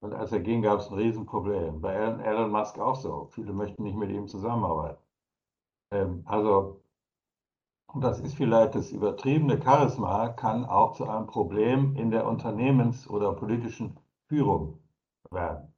[0.00, 1.80] Und als er ging, gab es ein Riesenproblem.
[1.80, 3.28] Bei Elon Musk auch so.
[3.30, 5.02] Viele möchten nicht mit ihm zusammenarbeiten.
[5.90, 6.83] Ähm, also,
[7.94, 13.32] das ist vielleicht das übertriebene Charisma, kann auch zu einem Problem in der Unternehmens- oder
[13.34, 14.80] politischen Führung
[15.30, 15.74] werden.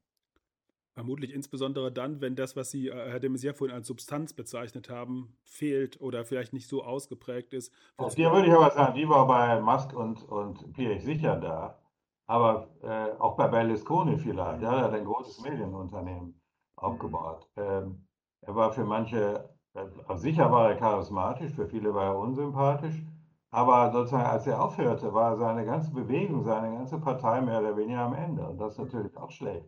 [0.96, 4.88] Vermutlich insbesondere dann, wenn das, was Sie, äh, Herr de Maizière, vorhin als Substanz bezeichnet
[4.88, 7.70] haben, fehlt oder vielleicht nicht so ausgeprägt ist.
[7.98, 11.78] Auf die würde ich aber sagen, die war bei Musk und, und Pierre sicher da.
[12.26, 14.62] Aber äh, auch bei Berlusconi vielleicht.
[14.62, 16.40] Ja, er hat ein großes Medienunternehmen
[16.76, 17.46] aufgebaut.
[17.56, 18.06] Ähm,
[18.40, 23.02] er war für manche, äh, sicher war er charismatisch, für viele war er unsympathisch.
[23.50, 28.00] Aber sozusagen, als er aufhörte, war seine ganze Bewegung, seine ganze Partei mehr oder weniger
[28.00, 28.46] am Ende.
[28.46, 29.66] Und das ist natürlich auch schlecht.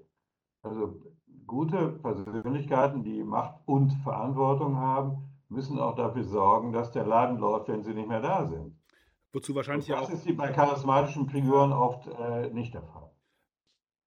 [0.63, 1.01] Also
[1.47, 7.69] gute Persönlichkeiten, die Macht und Verantwortung haben, müssen auch dafür sorgen, dass der Laden läuft,
[7.69, 8.77] wenn sie nicht mehr da sind.
[9.33, 10.11] Wozu wahrscheinlich das auch.
[10.11, 12.98] Das ist bei charismatischen Figuren oft äh, nicht der Fall.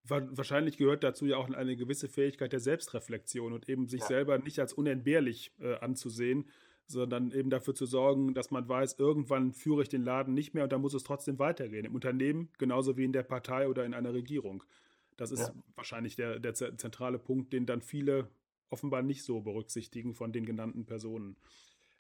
[0.04, 4.08] Wahrscheinlich gehört dazu ja auch eine gewisse Fähigkeit der Selbstreflexion und eben sich ja.
[4.08, 6.50] selber nicht als unentbehrlich äh, anzusehen,
[6.88, 10.64] sondern eben dafür zu sorgen, dass man weiß, irgendwann führe ich den Laden nicht mehr
[10.64, 11.86] und da muss es trotzdem weitergehen.
[11.86, 14.64] Im Unternehmen genauso wie in der Partei oder in einer Regierung.
[15.18, 15.54] Das ist ja.
[15.76, 18.28] wahrscheinlich der, der zentrale Punkt, den dann viele
[18.70, 21.38] offenbar nicht so berücksichtigen von den genannten Personen.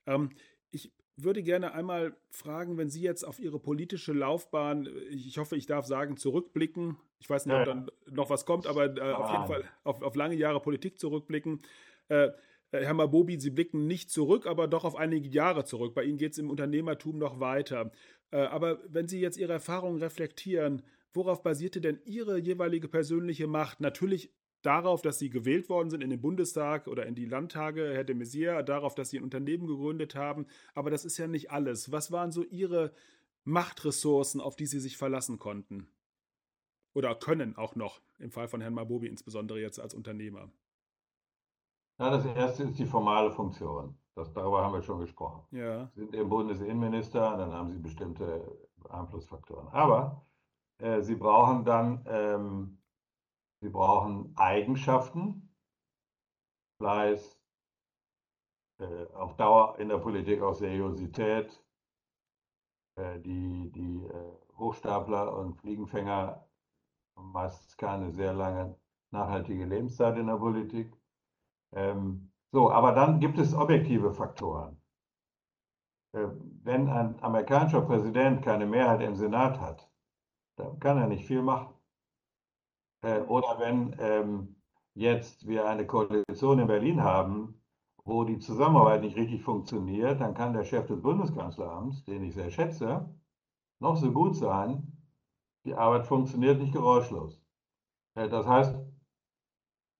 [0.07, 0.31] Ähm,
[0.71, 5.65] ich würde gerne einmal fragen, wenn Sie jetzt auf Ihre politische Laufbahn, ich hoffe, ich
[5.65, 6.97] darf sagen, zurückblicken.
[7.19, 10.15] Ich weiß nicht, ob dann noch was kommt, aber äh, auf jeden Fall auf, auf,
[10.15, 11.61] lange Jahre Politik zurückblicken.
[12.07, 12.29] Äh,
[12.71, 15.93] äh, Herr Mabobi, Sie blicken nicht zurück, aber doch auf einige Jahre zurück.
[15.93, 17.91] Bei Ihnen geht es im Unternehmertum noch weiter.
[18.31, 20.81] Äh, aber wenn Sie jetzt Ihre Erfahrungen reflektieren,
[21.13, 23.81] worauf basierte denn Ihre jeweilige persönliche Macht?
[23.81, 28.03] Natürlich darauf, dass Sie gewählt worden sind in den Bundestag oder in die Landtage, Herr
[28.03, 30.45] de Maizière, darauf, dass Sie ein Unternehmen gegründet haben.
[30.73, 31.91] Aber das ist ja nicht alles.
[31.91, 32.91] Was waren so Ihre
[33.43, 35.87] Machtressourcen, auf die Sie sich verlassen konnten?
[36.93, 40.49] Oder können auch noch, im Fall von Herrn Mabobi insbesondere jetzt als Unternehmer?
[41.99, 43.95] Ja, das erste ist die formale Funktion.
[44.15, 45.45] Das, darüber haben wir schon gesprochen.
[45.51, 45.89] Ja.
[45.93, 48.57] Sie sind im Bundesinnenminister, dann haben Sie bestimmte
[48.89, 49.69] Einflussfaktoren.
[49.69, 50.25] Aber
[50.79, 52.80] äh, Sie brauchen dann, ähm,
[53.61, 55.55] Sie brauchen Eigenschaften,
[56.79, 57.39] Fleiß,
[58.79, 61.63] äh, auf Dauer in der Politik auch Seriosität.
[62.97, 66.45] Äh, die die äh, Hochstapler und Fliegenfänger
[67.15, 68.77] haben meistens keine sehr lange
[69.11, 70.93] nachhaltige Lebenszeit in der Politik.
[71.73, 74.81] Ähm, so, aber dann gibt es objektive Faktoren.
[76.13, 76.27] Äh,
[76.63, 79.89] wenn ein amerikanischer Präsident keine Mehrheit im Senat hat,
[80.57, 81.73] da kann er nicht viel machen.
[83.01, 84.55] Äh, oder wenn ähm,
[84.93, 87.61] jetzt wir eine Koalition in Berlin haben,
[88.03, 92.49] wo die Zusammenarbeit nicht richtig funktioniert, dann kann der Chef des Bundeskanzleramts, den ich sehr
[92.49, 93.09] schätze,
[93.79, 94.91] noch so gut sein,
[95.65, 97.41] die Arbeit funktioniert nicht geräuschlos.
[98.15, 98.75] Äh, das heißt,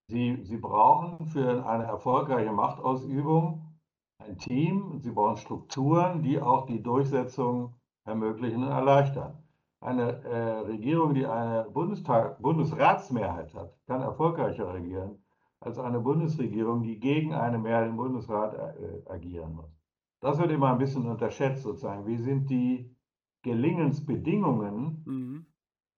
[0.07, 3.77] Sie, Sie brauchen für eine erfolgreiche Machtausübung
[4.19, 9.40] ein Team, Sie brauchen Strukturen, die auch die Durchsetzung ermöglichen und erleichtern.
[9.82, 15.24] Eine äh, Regierung, die eine Bundestag, Bundesratsmehrheit hat, kann erfolgreicher regieren
[15.62, 19.72] als eine Bundesregierung, die gegen eine Mehrheit im Bundesrat äh, agieren muss.
[20.20, 22.06] Das wird immer ein bisschen unterschätzt sozusagen.
[22.06, 22.96] Wie sind die
[23.44, 25.46] Gelingensbedingungen mhm.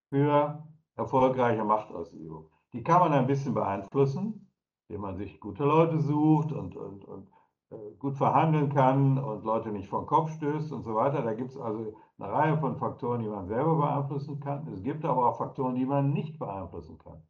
[0.10, 2.50] für erfolgreiche Machtausübung?
[2.74, 4.50] Die kann man ein bisschen beeinflussen,
[4.88, 7.30] indem man sich gute Leute sucht und, und, und
[7.72, 11.22] äh, gut verhandeln kann und Leute nicht vom Kopf stößt und so weiter.
[11.22, 14.68] Da gibt es also eine Reihe von Faktoren, die man selber beeinflussen kann.
[14.74, 17.22] Es gibt aber auch Faktoren, die man nicht beeinflussen kann.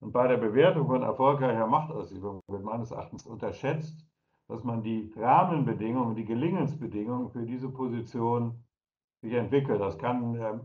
[0.00, 4.06] Und bei der Bewertung von erfolgreicher Machtausübung wird meines Erachtens unterschätzt,
[4.48, 8.64] dass man die Rahmenbedingungen, die Gelingensbedingungen für diese Position
[9.22, 9.80] sich entwickelt.
[9.80, 10.58] Das kann, äh,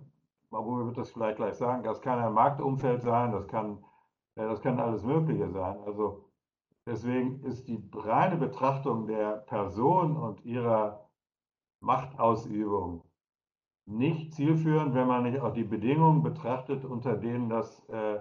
[0.52, 3.84] wird das vielleicht gleich sagen, das kann ein Marktumfeld sein, das kann,
[4.36, 5.78] äh, das kann alles Mögliche sein.
[5.86, 6.26] Also
[6.88, 11.10] Deswegen ist die reine Betrachtung der Person und ihrer
[11.80, 13.04] Machtausübung
[13.86, 18.20] nicht zielführend, wenn man nicht auch die Bedingungen betrachtet, unter denen das äh,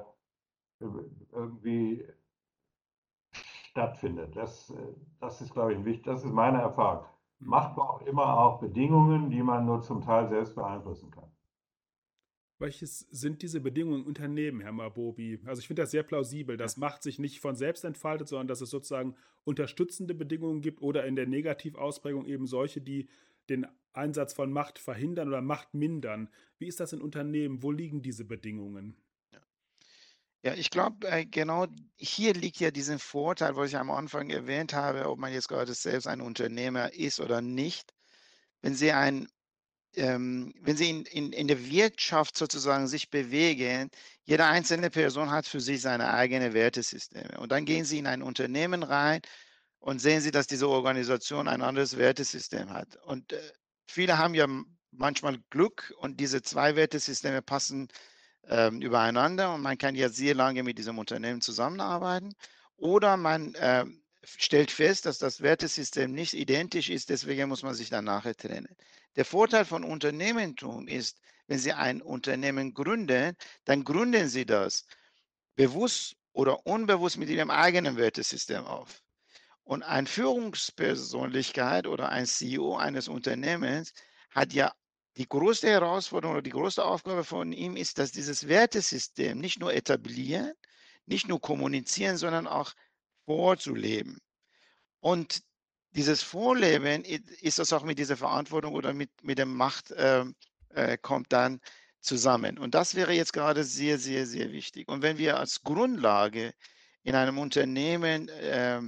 [1.33, 2.07] irgendwie
[3.71, 4.37] stattfindet.
[4.37, 6.05] Das, äh, das ist, glaube ich, wichtig.
[6.05, 7.05] Das ist meine Erfahrung.
[7.41, 11.31] Macht braucht immer auch Bedingungen, die man nur zum Teil selbst beeinflussen kann.
[12.61, 15.41] Welches sind diese Bedingungen im Unternehmen, Herr Mabobi?
[15.45, 18.61] Also ich finde das sehr plausibel, dass Macht sich nicht von selbst entfaltet, sondern dass
[18.61, 23.09] es sozusagen unterstützende Bedingungen gibt oder in der Negativausprägung eben solche, die
[23.49, 26.29] den Einsatz von Macht verhindern oder Macht mindern.
[26.59, 27.63] Wie ist das in Unternehmen?
[27.63, 28.97] Wo liegen diese Bedingungen?
[30.43, 34.75] Ja, ich glaube, äh, genau hier liegt ja diesen Vorteil, was ich am Anfang erwähnt
[34.75, 37.95] habe, ob man jetzt gerade selbst ein Unternehmer ist oder nicht.
[38.61, 39.27] Wenn Sie ein
[39.97, 43.91] ähm, wenn Sie in, in, in der Wirtschaft sozusagen sich bewegen,
[44.25, 47.39] jede einzelne Person hat für sich seine eigene Wertesysteme.
[47.39, 49.21] Und dann gehen Sie in ein Unternehmen rein
[49.85, 52.97] und sehen Sie, dass diese Organisation ein anderes Wertesystem hat.
[53.05, 53.53] Und äh,
[53.87, 54.47] viele haben ja
[54.91, 57.89] manchmal Glück und diese zwei Wertesysteme passen
[58.49, 62.33] ähm, übereinander und man kann ja sehr lange mit diesem Unternehmen zusammenarbeiten.
[62.77, 63.85] Oder man äh,
[64.23, 68.75] stellt fest, dass das Wertesystem nicht identisch ist, deswegen muss man sich dann nachher trennen.
[69.17, 74.87] Der Vorteil von Unternehmertum ist, wenn Sie ein Unternehmen gründen, dann gründen Sie das
[75.57, 79.04] bewusst oder unbewusst mit Ihrem eigenen Wertesystem auf.
[79.65, 83.93] Und eine Führungspersönlichkeit oder ein CEO eines Unternehmens
[84.31, 84.73] hat ja
[85.17, 89.73] die größte Herausforderung oder die größte Aufgabe von ihm ist, dass dieses Wertesystem nicht nur
[89.73, 90.53] etablieren,
[91.07, 92.73] nicht nur kommunizieren, sondern auch
[93.25, 94.19] vorzuleben.
[95.01, 95.43] Und
[95.93, 100.25] dieses Vorleben ist das auch mit dieser Verantwortung oder mit, mit der Macht äh,
[100.71, 101.61] äh, kommt dann
[102.01, 102.59] zusammen.
[102.59, 104.89] Und das wäre jetzt gerade sehr, sehr, sehr wichtig.
[104.89, 106.53] Und wenn wir als Grundlage
[107.03, 108.81] in einem Unternehmen äh,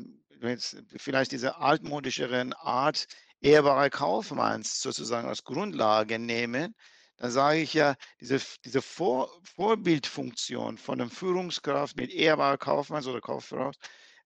[0.96, 3.06] vielleicht diese altmodischeren Art
[3.40, 6.74] ehrbare Kaufmanns sozusagen als Grundlage nehmen,
[7.18, 13.20] dann sage ich ja, diese, diese Vor, Vorbildfunktion von der Führungskraft mit ehrbarer Kaufmanns oder
[13.20, 13.70] Kauffrau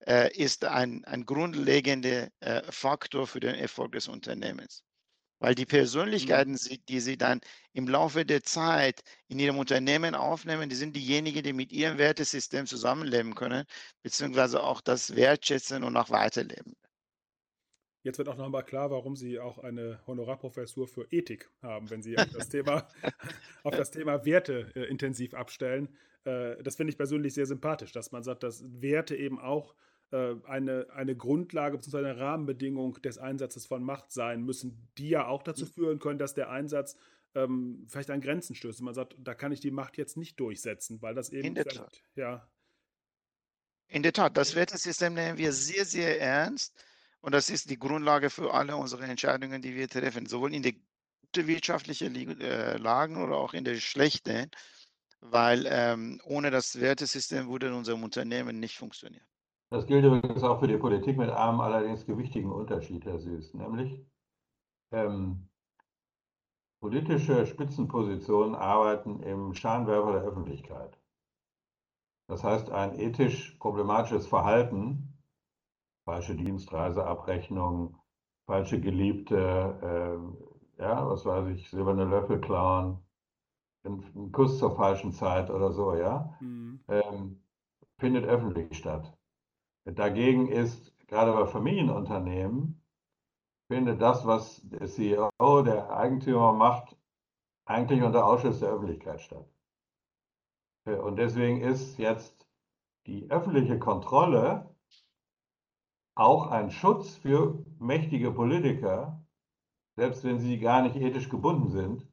[0.06, 4.82] äh, ist ein, ein grundlegender äh, Faktor für den Erfolg des Unternehmens.
[5.40, 5.68] Weil die mhm.
[5.68, 6.56] Persönlichkeiten,
[6.88, 7.40] die sie dann
[7.72, 12.66] im Laufe der Zeit in ihrem Unternehmen aufnehmen, die sind diejenigen, die mit ihrem Wertesystem
[12.66, 13.64] zusammenleben können,
[14.02, 16.76] beziehungsweise auch das wertschätzen und auch weiterleben.
[18.02, 22.16] Jetzt wird auch nochmal klar, warum Sie auch eine Honorarprofessur für Ethik haben, wenn Sie
[22.16, 22.88] auf das Thema,
[23.62, 25.88] auf das Thema Werte äh, intensiv abstellen.
[26.24, 29.74] Äh, das finde ich persönlich sehr sympathisch, dass man sagt, dass Werte eben auch
[30.12, 31.98] äh, eine, eine Grundlage bzw.
[31.98, 35.70] eine Rahmenbedingung des Einsatzes von Macht sein müssen, die ja auch dazu mhm.
[35.70, 36.96] führen können, dass der Einsatz
[37.34, 38.80] ähm, vielleicht an Grenzen stößt.
[38.80, 41.48] Und man sagt, da kann ich die Macht jetzt nicht durchsetzen, weil das eben.
[41.48, 42.02] In der Tat.
[42.14, 42.48] Ja.
[43.86, 46.74] In der Tat, das Wertesystem nehmen wir sehr, sehr ernst.
[47.20, 50.72] Und das ist die Grundlage für alle unsere Entscheidungen, die wir treffen, sowohl in der
[50.72, 54.50] guten wirtschaftlichen äh, Lagen oder auch in der schlechten,
[55.20, 59.26] weil ähm, ohne das Wertesystem würde unser Unternehmen nicht funktionieren.
[59.70, 64.04] Das gilt übrigens auch für die Politik mit einem allerdings gewichtigen Unterschied, Herr Süß, nämlich
[64.92, 65.48] ähm,
[66.80, 70.98] politische Spitzenpositionen arbeiten im Scheinwerfer der Öffentlichkeit.
[72.28, 75.10] Das heißt, ein ethisch problematisches Verhalten
[76.10, 77.96] falsche Dienstreiseabrechnung,
[78.46, 79.36] falsche Geliebte,
[80.78, 82.98] äh, ja, was weiß ich, silberne Löffel klauen,
[83.84, 86.80] ein Kuss zur falschen Zeit oder so, ja, mhm.
[86.88, 87.42] ähm,
[87.98, 89.16] findet öffentlich statt.
[89.84, 92.82] Dagegen ist gerade bei Familienunternehmen,
[93.68, 96.96] findet das, was der CEO, der Eigentümer macht,
[97.66, 99.48] eigentlich unter Ausschuss der Öffentlichkeit statt.
[100.86, 102.46] Äh, und deswegen ist jetzt
[103.06, 104.74] die öffentliche Kontrolle
[106.16, 109.24] auch ein Schutz für mächtige Politiker,
[109.96, 112.06] selbst wenn sie gar nicht ethisch gebunden sind,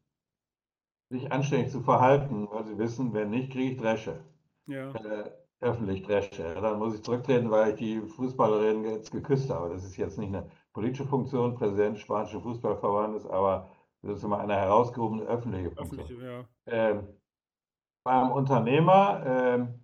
[1.10, 4.24] sich anständig zu verhalten, weil sie wissen, wenn nicht, kriege ich Dresche.
[4.68, 4.92] Ja.
[4.94, 6.56] Äh, öffentlich Dresche.
[6.62, 9.70] Dann muss ich zurücktreten, weil ich die Fußballerin jetzt geküsst habe.
[9.70, 13.70] Das ist jetzt nicht eine politische Funktion, Präsident des Spanischen Fußballverbandes, aber
[14.04, 16.02] das ist immer eine herausgehobene öffentliche Funktion.
[16.02, 16.46] Öffentliche, ja.
[16.68, 17.08] ähm,
[18.04, 19.80] beim Unternehmer ähm,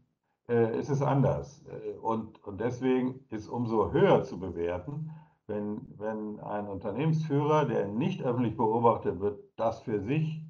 [0.47, 1.65] äh, ist es anders.
[1.65, 5.11] Äh, und, und deswegen ist umso höher zu bewerten,
[5.47, 10.41] wenn, wenn ein Unternehmensführer, der nicht öffentlich beobachtet wird, das für sich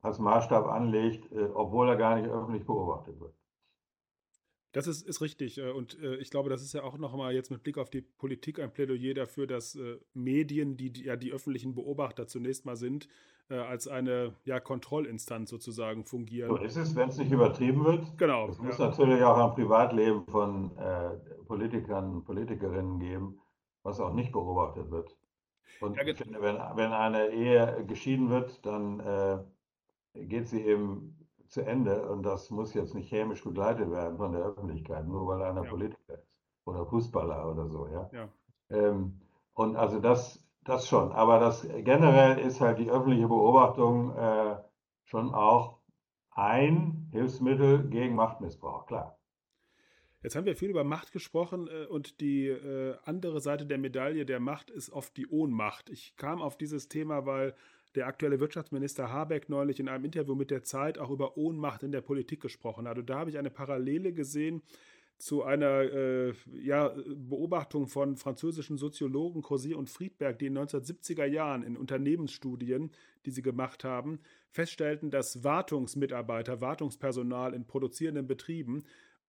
[0.00, 3.34] als Maßstab anlegt, äh, obwohl er gar nicht öffentlich beobachtet wird.
[4.72, 5.60] Das ist, ist richtig.
[5.60, 8.72] Und ich glaube, das ist ja auch nochmal jetzt mit Blick auf die Politik ein
[8.72, 9.78] Plädoyer dafür, dass
[10.14, 13.06] Medien, die, die ja die öffentlichen Beobachter zunächst mal sind,
[13.52, 16.48] äh, als eine ja, Kontrollinstanz sozusagen fungieren.
[16.48, 18.16] So ist es, wenn es nicht übertrieben wird.
[18.16, 18.48] Genau.
[18.48, 18.88] Es muss ja.
[18.88, 21.10] natürlich auch ein Privatleben von äh,
[21.46, 23.40] Politikern und Politikerinnen geben,
[23.82, 25.14] was auch nicht beobachtet wird.
[25.80, 29.38] Und ja, ich finde, wenn, wenn eine Ehe geschieden wird, dann äh,
[30.14, 31.11] geht sie eben
[31.52, 35.42] zu Ende und das muss jetzt nicht chemisch begleitet werden von der Öffentlichkeit, nur weil
[35.42, 35.70] einer ja.
[35.70, 36.26] Politiker ist
[36.64, 37.86] oder Fußballer oder so.
[37.88, 38.10] Ja.
[38.12, 38.28] ja.
[38.70, 39.20] Ähm,
[39.52, 44.56] und also das das schon, aber das generell ist halt die öffentliche Beobachtung äh,
[45.04, 45.80] schon auch
[46.30, 49.18] ein Hilfsmittel gegen Machtmissbrauch, klar.
[50.22, 54.24] Jetzt haben wir viel über Macht gesprochen äh, und die äh, andere Seite der Medaille
[54.24, 55.90] der Macht ist oft die Ohnmacht.
[55.90, 57.54] Ich kam auf dieses Thema, weil
[57.94, 61.92] der aktuelle Wirtschaftsminister Habeck neulich in einem Interview mit der Zeit auch über Ohnmacht in
[61.92, 62.98] der Politik gesprochen hat.
[62.98, 64.62] Und da habe ich eine Parallele gesehen
[65.18, 71.26] zu einer äh, ja, Beobachtung von französischen Soziologen Crozier und Friedberg, die in den 1970er
[71.26, 72.90] Jahren in Unternehmensstudien,
[73.24, 74.18] die sie gemacht haben,
[74.50, 78.82] feststellten, dass Wartungsmitarbeiter, Wartungspersonal in produzierenden Betrieben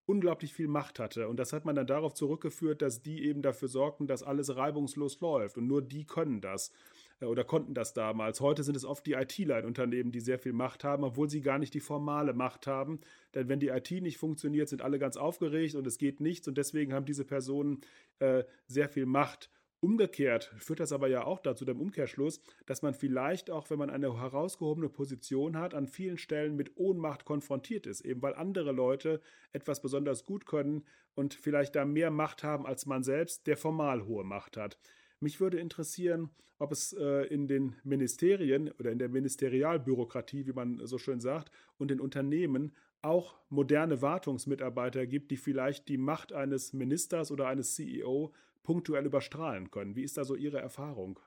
[0.06, 1.28] unglaublich viel Macht hatte.
[1.28, 5.20] Und das hat man dann darauf zurückgeführt, dass die eben dafür sorgten, dass alles reibungslos
[5.20, 5.56] läuft.
[5.56, 6.72] Und nur die können das
[7.20, 8.40] oder konnten das damals.
[8.40, 11.40] Heute sind es oft die ITler in Unternehmen, die sehr viel Macht haben, obwohl sie
[11.40, 13.00] gar nicht die formale Macht haben.
[13.34, 16.48] Denn wenn die IT nicht funktioniert, sind alle ganz aufgeregt und es geht nichts.
[16.48, 17.80] Und deswegen haben diese Personen
[18.18, 19.50] äh, sehr viel Macht.
[19.84, 23.90] Umgekehrt führt das aber ja auch dazu, dem Umkehrschluss, dass man vielleicht auch, wenn man
[23.90, 29.20] eine herausgehobene Position hat, an vielen Stellen mit Ohnmacht konfrontiert ist, eben weil andere Leute
[29.52, 34.06] etwas besonders gut können und vielleicht da mehr Macht haben als man selbst, der formal
[34.06, 34.78] hohe Macht hat.
[35.20, 40.86] Mich würde interessieren, ob es äh, in den Ministerien oder in der Ministerialbürokratie, wie man
[40.86, 46.72] so schön sagt, und in Unternehmen auch moderne Wartungsmitarbeiter gibt, die vielleicht die Macht eines
[46.72, 49.94] Ministers oder eines CEO punktuell überstrahlen können.
[49.94, 51.20] Wie ist da so Ihre Erfahrung?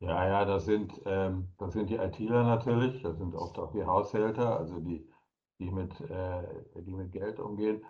[0.00, 3.84] Ja, ja, das sind, ähm, das sind die ITler natürlich, das sind oft auch die
[3.84, 5.08] Haushälter, also die,
[5.58, 6.42] die, mit, äh,
[6.82, 7.84] die mit Geld umgehen.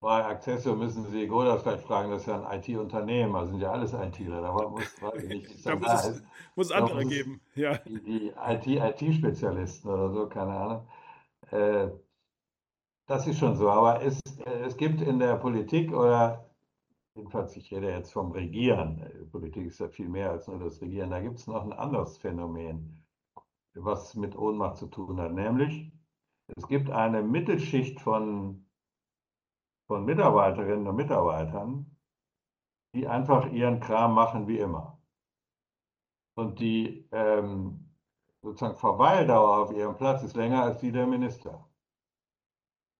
[0.00, 3.70] Bei Accessio müssen Sie Godas vielleicht fragen, das ist ja ein IT-Unternehmen, also sind ja
[3.70, 4.40] alles ITler.
[4.40, 6.24] Da muss, weiß ich nicht, da muss es
[6.56, 7.40] muss andere muss geben.
[7.54, 7.76] Ja.
[7.78, 10.88] Die, die IT-IT-Spezialisten oder so, keine Ahnung.
[11.50, 11.90] Äh,
[13.06, 14.20] das ist schon so, aber es,
[14.64, 16.48] es gibt in der Politik oder
[17.14, 21.10] jedenfalls, ich rede jetzt vom Regieren, Politik ist ja viel mehr als nur das Regieren,
[21.10, 23.04] da gibt es noch ein anderes Phänomen,
[23.74, 25.92] was mit Ohnmacht zu tun hat, nämlich
[26.56, 28.64] es gibt eine Mittelschicht von,
[29.90, 31.84] von Mitarbeiterinnen und Mitarbeitern,
[32.94, 35.02] die einfach ihren Kram machen wie immer.
[36.36, 37.90] Und die ähm,
[38.40, 41.68] sozusagen Verweildauer auf ihrem Platz ist länger als die der Minister.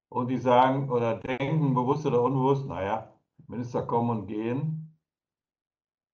[0.08, 3.14] Und die sagen oder denken bewusst oder unbewusst, naja,
[3.46, 4.98] Minister kommen und gehen,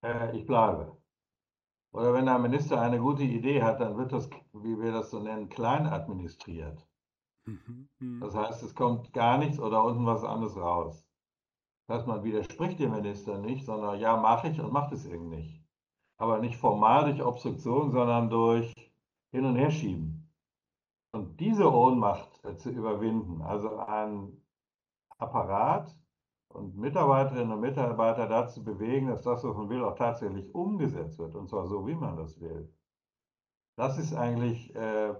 [0.03, 0.97] äh, ich bleibe.
[1.93, 5.21] Oder wenn der Minister eine gute Idee hat, dann wird das, wie wir das so
[5.21, 6.85] nennen, klein administriert.
[7.45, 8.19] Mhm, mhm.
[8.21, 11.07] Das heißt, es kommt gar nichts oder unten was anderes raus.
[11.87, 15.37] Das heißt, man widerspricht dem Minister nicht, sondern ja, mache ich und macht es irgendwie
[15.37, 15.63] nicht.
[16.17, 18.73] Aber nicht formal durch Obstruktion, sondern durch
[19.31, 20.31] Hin- und Herschieben.
[21.11, 24.41] Und diese Ohnmacht äh, zu überwinden, also ein
[25.17, 25.95] Apparat,
[26.55, 31.35] und Mitarbeiterinnen und Mitarbeiter dazu bewegen, dass das, was man will, auch tatsächlich umgesetzt wird.
[31.35, 32.73] Und zwar so, wie man das will.
[33.77, 35.13] Das ist eigentlich äh,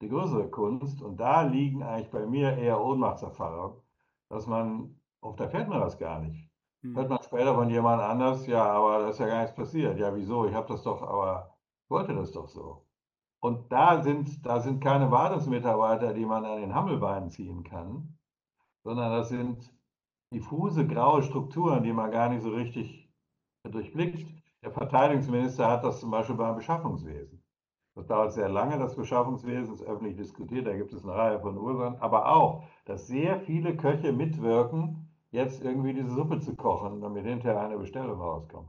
[0.00, 1.02] die größere Kunst.
[1.02, 3.80] Und da liegen eigentlich bei mir eher Ohnmachtserfahrungen,
[4.28, 6.48] dass man, oft erfährt man das gar nicht.
[6.82, 6.96] Hm.
[6.96, 9.98] Hört man später von jemand anders, ja, aber da ist ja gar nichts passiert.
[9.98, 10.46] Ja, wieso?
[10.46, 11.56] Ich habe das doch, aber
[11.88, 12.86] wollte das doch so.
[13.42, 18.18] Und da sind, da sind keine Wartungsmitarbeiter, die man an den Hammelbeinen ziehen kann,
[18.84, 19.72] sondern das sind
[20.32, 23.10] diffuse graue Strukturen, die man gar nicht so richtig
[23.64, 24.26] durchblickt.
[24.62, 27.39] Der Verteidigungsminister hat das zum Beispiel beim Beschaffungswesen.
[27.94, 31.58] Das dauert sehr lange, das Beschaffungswesen ist öffentlich diskutiert, da gibt es eine Reihe von
[31.58, 37.26] Ursachen, aber auch, dass sehr viele Köche mitwirken, jetzt irgendwie diese Suppe zu kochen, damit
[37.26, 38.68] hinterher eine Bestellung rauskommt.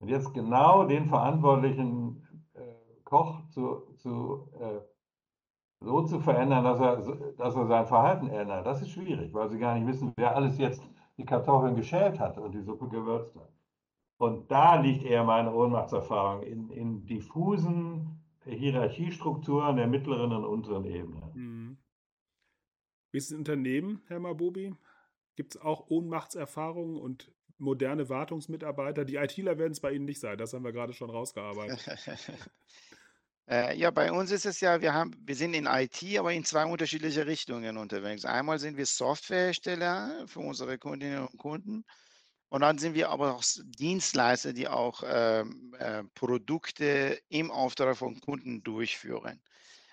[0.00, 2.60] Und jetzt genau den verantwortlichen äh,
[3.04, 4.80] Koch zu, zu äh,
[5.80, 6.96] so zu verändern, dass er,
[7.36, 10.58] dass er sein Verhalten ändert, das ist schwierig, weil sie gar nicht wissen, wer alles
[10.58, 10.82] jetzt
[11.18, 13.52] die Kartoffeln geschält hat und die Suppe gewürzt hat.
[14.18, 21.30] Und da liegt eher meine Ohnmachtserfahrung in, in diffusen Hierarchiestrukturen der mittleren und unteren Ebene.
[21.34, 21.78] Mhm.
[23.10, 24.74] Wie ist es Unternehmen, Herr Mabobi?
[25.36, 29.04] Gibt es auch Ohnmachtserfahrungen und moderne Wartungsmitarbeiter?
[29.04, 31.84] Die ITler werden es bei Ihnen nicht sein, das haben wir gerade schon rausgearbeitet.
[33.46, 36.44] Äh, ja, bei uns ist es ja, wir haben, wir sind in IT, aber in
[36.44, 38.24] zwei unterschiedliche Richtungen unterwegs.
[38.24, 41.84] Einmal sind wir Softwarehersteller für unsere Kundinnen und Kunden.
[42.54, 43.42] Und dann sind wir aber auch
[43.80, 49.40] Dienstleister, die auch ähm, äh, Produkte im Auftrag von Kunden durchführen.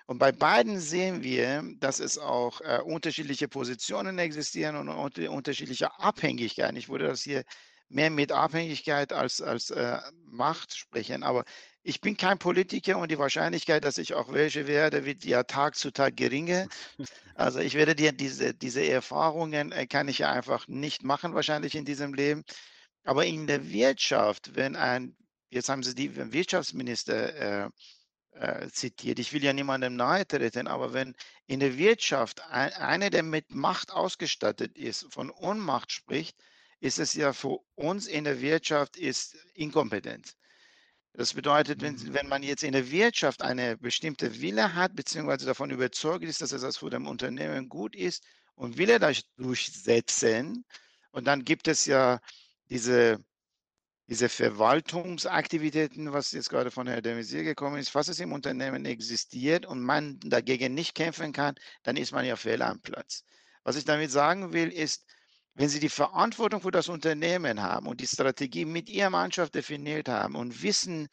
[0.06, 6.00] Und bei beiden sehen wir, dass es auch äh, unterschiedliche Positionen existieren und unter, unterschiedliche
[6.00, 6.78] Abhängigkeiten.
[6.78, 7.46] Ich würde das hier
[7.90, 11.24] mehr mit Abhängigkeit als, als äh, Macht sprechen.
[11.24, 11.46] Aber
[11.84, 15.76] ich bin kein Politiker und die Wahrscheinlichkeit, dass ich auch welche werde, wird ja Tag
[15.76, 16.68] zu Tag geringer.
[17.36, 21.76] Also ich werde dir diese, diese Erfahrungen äh, kann ich ja einfach nicht machen, wahrscheinlich
[21.76, 22.44] in diesem Leben.
[23.04, 25.16] Aber in der Wirtschaft, wenn ein,
[25.50, 27.70] jetzt haben Sie die Wirtschaftsminister äh,
[28.34, 29.20] äh, zitiert.
[29.20, 31.16] Ich will ja niemandem nahe treten, aber wenn
[31.48, 36.38] in der Wirtschaft ein, einer, der mit Macht ausgestattet ist, von Ohnmacht spricht,
[36.80, 40.34] ist es ja für uns in der Wirtschaft ist inkompetent.
[41.14, 42.14] Das bedeutet, wenn, mhm.
[42.14, 46.52] wenn man jetzt in der Wirtschaft eine bestimmte Wille hat, beziehungsweise davon überzeugt ist, dass
[46.52, 48.24] es für das Unternehmen gut ist
[48.56, 50.66] und will er das durchsetzen,
[51.12, 52.20] und dann gibt es ja
[52.70, 53.20] diese
[54.12, 58.84] diese Verwaltungsaktivitäten, was jetzt gerade von Herrn de Maizière gekommen ist, falls es im Unternehmen
[58.84, 63.24] existiert und man dagegen nicht kämpfen kann, dann ist man ja fehl am Platz.
[63.64, 65.06] Was ich damit sagen will, ist,
[65.54, 70.08] wenn Sie die Verantwortung für das Unternehmen haben und die Strategie mit Ihrer Mannschaft definiert
[70.10, 71.08] haben und wissen,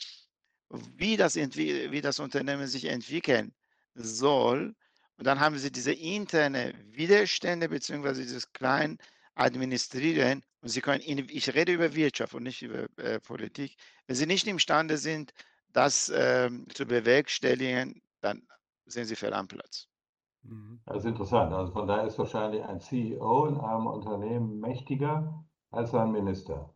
[0.70, 3.54] wie das, wie das Unternehmen sich entwickeln
[3.94, 4.74] soll,
[5.16, 8.98] und dann haben Sie diese interne Widerstände beziehungsweise dieses kleinen
[9.34, 13.76] Administrieren und Sie können, ich rede über Wirtschaft und nicht über äh, Politik.
[14.06, 15.32] Wenn Sie nicht imstande sind,
[15.72, 18.46] das äh, zu bewerkstelligen, dann
[18.86, 19.88] sind Sie fehl am Platz.
[20.42, 20.80] Mhm.
[20.86, 21.52] Das ist interessant.
[21.52, 26.72] Also von daher ist wahrscheinlich ein CEO in einem Unternehmen mächtiger als ein Minister.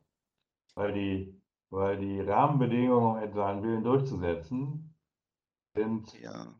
[0.74, 4.94] Weil die, weil die Rahmenbedingungen, um seinen Willen durchzusetzen,
[5.74, 6.54] sind ja.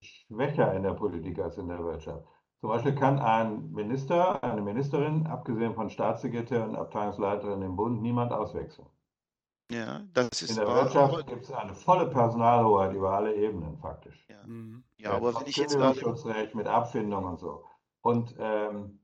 [0.00, 2.26] schwächer in der Politik als in der Wirtschaft.
[2.60, 8.32] Zum Beispiel kann ein Minister, eine Ministerin, abgesehen von Staatssekretär und Abteilungsleiterin im Bund, niemand
[8.32, 8.88] auswechseln.
[9.70, 13.76] Ja, das ist In der wahr, Wirtschaft gibt es eine volle Personalhoheit über alle Ebenen
[13.78, 14.26] faktisch.
[14.28, 14.82] Ja, mhm.
[14.96, 17.64] ja aber wenn ich jetzt Schutzrecht mit Abfindung und so.
[18.00, 18.98] Und ähm,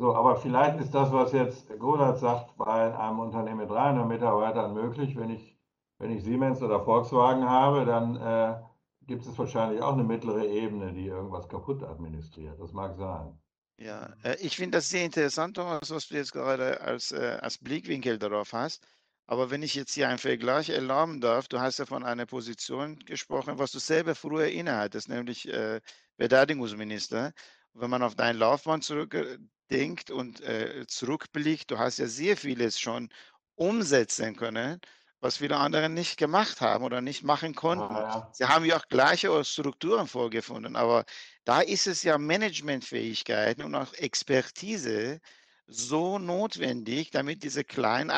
[0.00, 4.72] so, aber vielleicht ist das, was jetzt Godard sagt, bei einem Unternehmen mit 300 Mitarbeitern
[4.72, 5.14] möglich.
[5.14, 5.58] Wenn ich,
[5.98, 8.60] wenn ich Siemens oder Volkswagen habe, dann äh,
[9.06, 12.58] gibt es wahrscheinlich auch eine mittlere Ebene, die irgendwas kaputt administriert.
[12.58, 13.38] Das mag sein.
[13.76, 17.58] Ja, äh, ich finde das sehr interessant, Thomas, was du jetzt gerade als, äh, als
[17.58, 18.86] Blickwinkel darauf hast.
[19.30, 22.98] Aber wenn ich jetzt hier einen Vergleich erlauben darf, du hast ja von einer Position
[22.98, 25.80] gesprochen, was du selber früher innehattest, nämlich äh,
[26.16, 27.32] Verteidigungsminister.
[27.74, 33.08] wenn man auf deine Laufbahn zurückdenkt und äh, zurückblickt, du hast ja sehr vieles schon
[33.54, 34.80] umsetzen können
[35.20, 37.94] was viele andere nicht gemacht haben oder nicht machen konnten.
[37.94, 38.30] Ah, ja.
[38.32, 41.04] Sie haben ja auch gleiche Strukturen vorgefunden, aber
[41.44, 45.20] da ist es ja Managementfähigkeiten und auch Expertise
[45.66, 48.10] so notwendig, damit diese kleinen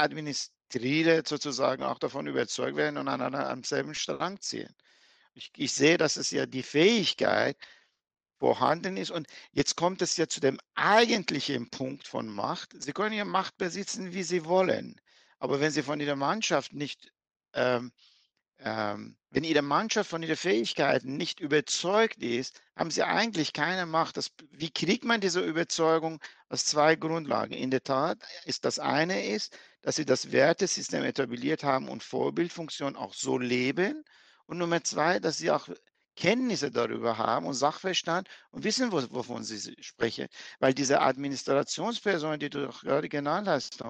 [0.73, 4.75] Administrierer sozusagen auch davon überzeugt werden und aneinander am selben Strang ziehen.
[5.35, 7.57] Ich, ich sehe, dass es ja die Fähigkeit
[8.39, 9.11] vorhanden ist.
[9.11, 12.70] Und jetzt kommt es ja zu dem eigentlichen Punkt von Macht.
[12.83, 15.01] Sie können ja Macht besitzen, wie Sie wollen.
[15.39, 17.12] Aber wenn sie von ihrer Mannschaft nicht,
[17.55, 17.93] ähm,
[18.59, 24.16] ähm, wenn ihre Mannschaft von ihren Fähigkeiten nicht überzeugt ist, haben sie eigentlich keine Macht.
[24.16, 26.20] Das, wie kriegt man diese Überzeugung?
[26.49, 27.55] Aus zwei Grundlagen.
[27.55, 32.97] In der Tat ist das eine ist, dass sie das Wertesystem etabliert haben und Vorbildfunktion
[32.97, 34.05] auch so leben.
[34.47, 35.68] Und Nummer zwei, dass sie auch
[36.14, 40.28] Kenntnisse darüber haben und Sachverstand und wissen, wovon sie sprechen.
[40.61, 43.83] Weil diese Administrationspersonen, die du gerade genannt hast,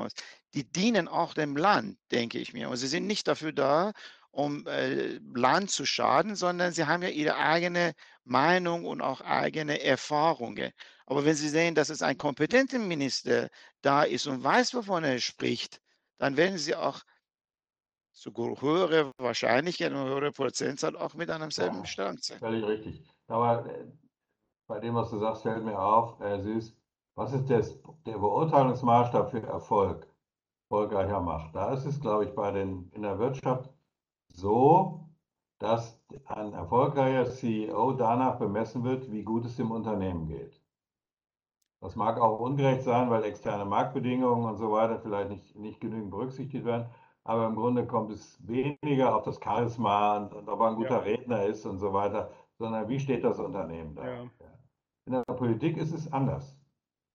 [0.54, 2.68] die dienen auch dem Land, denke ich mir.
[2.68, 3.92] Und sie sind nicht dafür da,
[4.30, 7.92] um äh, Land zu schaden, sondern sie haben ja ihre eigene
[8.24, 10.72] Meinung und auch eigene Erfahrungen.
[11.12, 13.50] Aber wenn sie sehen, dass es ein kompetenter Minister
[13.82, 15.82] da ist und weiß, wovon er spricht,
[16.16, 17.02] dann werden sie auch
[18.12, 22.38] zu höhere Wahrscheinlichkeit und höhere Prozentzahl auch mit einem selben ja, Strang ziehen.
[22.38, 23.04] Völlig richtig.
[23.26, 23.84] Aber äh,
[24.66, 26.74] bei dem, was du sagst, fällt mir auf, äh, Süß,
[27.14, 30.06] was ist das, der Beurteilungsmaßstab für Erfolg,
[30.70, 31.54] erfolgreicher Macht?
[31.54, 33.68] Da ist es, glaube ich, bei den, in der Wirtschaft
[34.28, 35.10] so,
[35.58, 40.61] dass ein erfolgreicher CEO danach bemessen wird, wie gut es dem Unternehmen geht.
[41.82, 46.10] Das mag auch ungerecht sein, weil externe Marktbedingungen und so weiter vielleicht nicht, nicht genügend
[46.10, 46.86] berücksichtigt werden
[47.24, 50.98] aber im Grunde kommt es weniger auf das Charisma und, und ob er ein guter
[51.06, 51.16] ja.
[51.16, 54.06] Redner ist und so weiter, sondern wie steht das Unternehmen da?
[54.06, 54.30] Ja.
[55.06, 56.56] In der Politik ist es anders.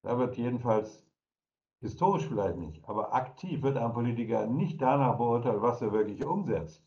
[0.03, 1.05] Da wird jedenfalls
[1.81, 6.83] historisch vielleicht nicht, aber aktiv wird ein Politiker nicht danach beurteilt, was er wirklich umsetzt,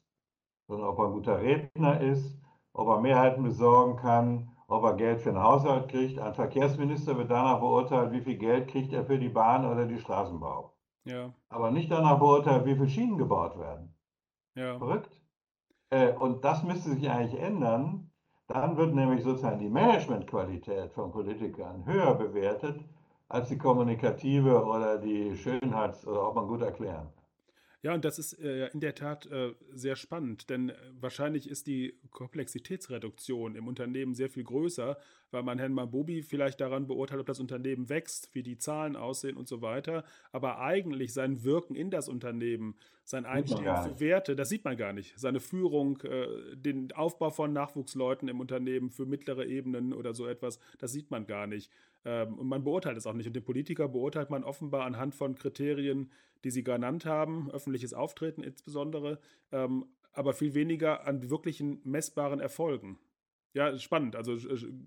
[0.68, 2.38] sondern ob er ein guter Redner ist,
[2.72, 6.18] ob er Mehrheiten besorgen kann, ob er Geld für den Haushalt kriegt.
[6.18, 9.98] Ein Verkehrsminister wird danach beurteilt, wie viel Geld kriegt er für die Bahn oder die
[9.98, 10.72] Straßenbau.
[11.04, 11.32] Ja.
[11.48, 13.92] Aber nicht danach beurteilt, wie viele Schienen gebaut werden.
[14.54, 14.78] Ja.
[14.78, 15.10] Verrückt.
[15.90, 18.10] Äh, und das müsste sich eigentlich ändern.
[18.46, 22.80] Dann wird nämlich sozusagen die Managementqualität von Politikern höher bewertet
[23.28, 27.08] als die kommunikative oder die Schönheits- oder ob man gut erklären
[27.82, 31.66] Ja, und das ist äh, in der Tat äh, sehr spannend, denn äh, wahrscheinlich ist
[31.66, 34.98] die Komplexitätsreduktion im Unternehmen sehr viel größer,
[35.30, 39.38] weil man Herrn Mabobi vielleicht daran beurteilt, ob das Unternehmen wächst, wie die Zahlen aussehen
[39.38, 40.04] und so weiter.
[40.30, 44.92] Aber eigentlich sein Wirken in das Unternehmen, sein Einstehen für Werte, das sieht man gar
[44.92, 45.18] nicht.
[45.18, 50.58] Seine Führung, äh, den Aufbau von Nachwuchsleuten im Unternehmen für mittlere Ebenen oder so etwas,
[50.78, 51.70] das sieht man gar nicht.
[52.04, 53.26] Ähm, und man beurteilt es auch nicht.
[53.26, 56.10] Und den Politiker beurteilt man offenbar anhand von Kriterien,
[56.44, 59.18] die Sie genannt haben, öffentliches Auftreten insbesondere,
[59.52, 62.98] ähm, aber viel weniger an wirklichen messbaren Erfolgen.
[63.52, 64.16] Ja, spannend.
[64.16, 64.36] Also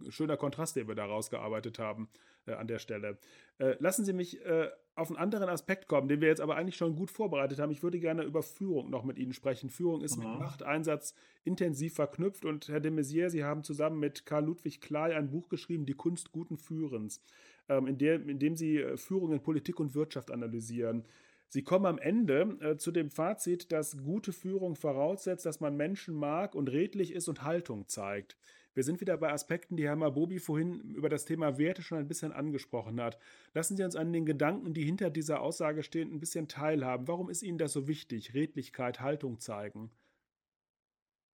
[0.10, 2.10] schöner Kontrast, den wir da rausgearbeitet haben
[2.46, 3.18] äh, an der Stelle.
[3.58, 6.76] Äh, lassen Sie mich äh, auf einen anderen Aspekt kommen, den wir jetzt aber eigentlich
[6.76, 7.72] schon gut vorbereitet haben.
[7.72, 9.70] Ich würde gerne über Führung noch mit Ihnen sprechen.
[9.70, 10.30] Führung ist mhm.
[10.30, 15.16] mit Machteinsatz intensiv verknüpft und Herr de Maizière, Sie haben zusammen mit Karl Ludwig Klei
[15.16, 17.22] ein Buch geschrieben, Die Kunst guten Führens,
[17.70, 21.06] ähm, in, der, in dem Sie äh, Führung in Politik und Wirtschaft analysieren.
[21.54, 26.16] Sie kommen am Ende äh, zu dem Fazit, dass gute Führung voraussetzt, dass man Menschen
[26.16, 28.38] mag und redlich ist und Haltung zeigt.
[28.76, 32.08] Wir sind wieder bei Aspekten, die Herr Mabobi vorhin über das Thema Werte schon ein
[32.08, 33.20] bisschen angesprochen hat.
[33.54, 37.08] Lassen Sie uns an den Gedanken, die hinter dieser Aussage stehen, ein bisschen teilhaben.
[37.08, 38.34] Warum ist Ihnen das so wichtig?
[38.34, 39.92] Redlichkeit, Haltung zeigen?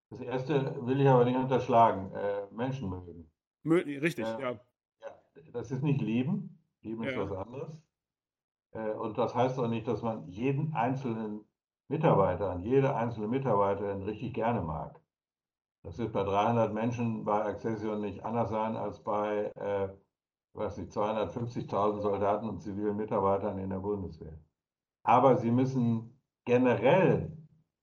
[0.09, 2.13] Das erste will ich aber nicht unterschlagen.
[2.13, 3.31] Äh, Menschen mögen.
[3.63, 4.51] Mö richtig, äh, ja.
[4.51, 4.61] ja.
[5.53, 6.59] Das ist nicht lieben.
[6.81, 7.11] Lieben ja.
[7.11, 7.77] ist was anderes.
[8.71, 11.45] Äh, und das heißt auch nicht, dass man jeden einzelnen
[11.87, 14.99] Mitarbeiter, jede einzelne Mitarbeiterin richtig gerne mag.
[15.83, 19.89] Das wird bei 300 Menschen bei Accession nicht anders sein als bei, äh,
[20.53, 24.37] weiß nicht, 250.000 Soldaten und zivilen Mitarbeitern in der Bundeswehr.
[25.03, 27.31] Aber sie müssen generell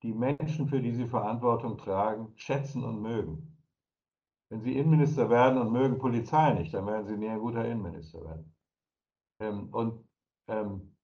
[0.03, 3.57] die Menschen, für die sie Verantwortung tragen, schätzen und mögen.
[4.51, 8.23] Wenn sie Innenminister werden und mögen Polizei nicht, dann werden sie nie ein guter Innenminister
[8.25, 8.55] werden.
[9.41, 10.09] Ähm, und
[10.49, 10.97] ähm,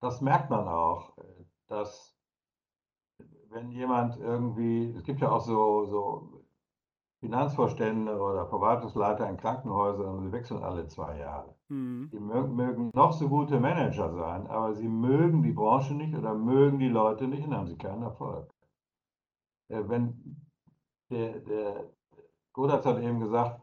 [0.00, 2.11] das merkt man auch, äh, dass
[3.52, 6.42] wenn jemand irgendwie, es gibt ja auch so, so
[7.20, 11.54] Finanzvorstände oder Verwaltungsleiter in Krankenhäusern und sie wechseln alle zwei Jahre.
[11.68, 12.10] Mhm.
[12.12, 16.34] Die mögen, mögen, noch so gute Manager sein, aber sie mögen die Branche nicht oder
[16.34, 18.52] mögen die Leute nicht und haben sie keinen Erfolg.
[19.68, 20.36] Äh, wenn
[21.10, 21.90] der, der
[22.52, 23.60] Godatz hat eben gesagt,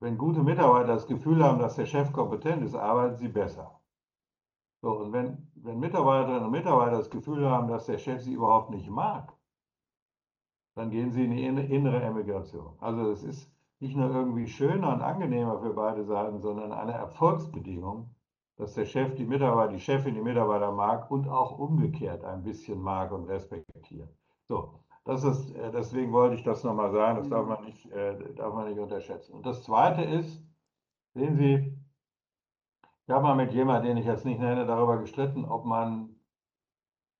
[0.00, 3.80] wenn gute Mitarbeiter das Gefühl haben, dass der Chef kompetent ist, arbeiten sie besser.
[4.82, 8.70] So, und wenn, wenn Mitarbeiterinnen und Mitarbeiter das Gefühl haben, dass der Chef sie überhaupt
[8.70, 9.32] nicht mag,
[10.74, 12.74] dann gehen sie in die innere Emigration.
[12.80, 13.50] Also es ist
[13.80, 18.10] nicht nur irgendwie schöner und angenehmer für beide Seiten, sondern eine Erfolgsbedingung,
[18.56, 22.80] dass der Chef die Mitarbeiter, die Chefin die Mitarbeiter mag und auch umgekehrt ein bisschen
[22.80, 24.08] mag und respektiert.
[24.48, 27.48] So, das ist, äh, deswegen wollte ich das nochmal sagen, das darf mhm.
[27.48, 29.32] man, nicht, äh, darf man nicht unterschätzen.
[29.32, 30.42] Und das Zweite ist,
[31.14, 31.83] sehen Sie,
[33.06, 36.16] ich habe mal mit jemandem, den ich jetzt nicht nenne, darüber gestritten, ob man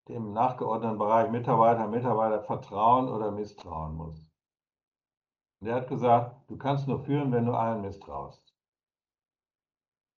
[0.09, 4.26] dem nachgeordneten Bereich Mitarbeiter, Mitarbeiter vertrauen oder misstrauen muss.
[5.61, 8.55] Und er hat gesagt, du kannst nur führen, wenn du allen misstraust.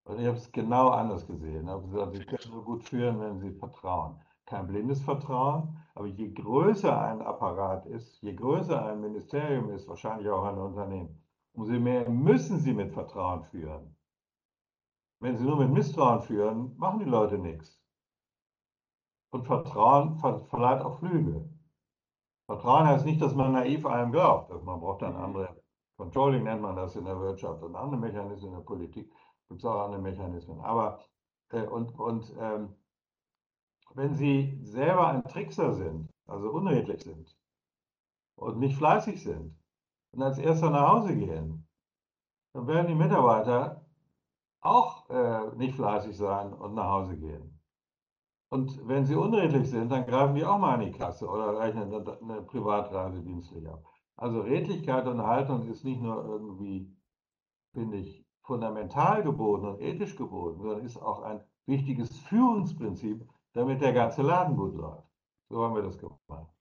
[0.04, 1.64] Und ich habe es genau anders gesehen.
[1.64, 6.06] Ich habe gesagt, sie können nur gut führen, wenn sie vertrauen kein blindes Vertrauen, aber
[6.06, 11.20] je größer ein Apparat ist, je größer ein Ministerium ist, wahrscheinlich auch ein Unternehmen,
[11.52, 13.95] umso mehr müssen sie mit Vertrauen führen.
[15.20, 17.82] Wenn sie nur mit Misstrauen führen, machen die Leute nichts.
[19.30, 21.48] Und Vertrauen ver verleiht auch Flügel.
[22.46, 24.50] Vertrauen heißt nicht, dass man naiv allem glaubt.
[24.52, 25.60] Also man braucht dann andere,
[25.96, 29.12] Controlling nennt man das in der Wirtschaft und andere Mechanismen in der Politik,
[29.48, 30.60] gibt es auch andere Mechanismen.
[30.60, 31.00] Aber,
[31.50, 32.76] äh, und, und ähm,
[33.94, 37.36] wenn Sie selber ein Trickser sind, also unredlich sind
[38.36, 39.56] und nicht fleißig sind
[40.12, 41.66] und als erster nach Hause gehen,
[42.52, 43.84] dann werden die Mitarbeiter
[44.60, 47.60] auch äh, nicht fleißig sein und nach Hause gehen.
[48.48, 51.92] Und wenn sie unredlich sind, dann greifen die auch mal in die Kasse oder rechnen
[51.92, 53.82] eine Privatreise dienstlich ab.
[54.16, 56.96] Also Redlichkeit und Haltung ist nicht nur irgendwie,
[57.74, 63.92] finde ich, fundamental geboten und ethisch geboten, sondern ist auch ein wichtiges Führungsprinzip, damit der
[63.92, 65.08] ganze Laden gut läuft.
[65.48, 66.55] So haben wir das gemacht.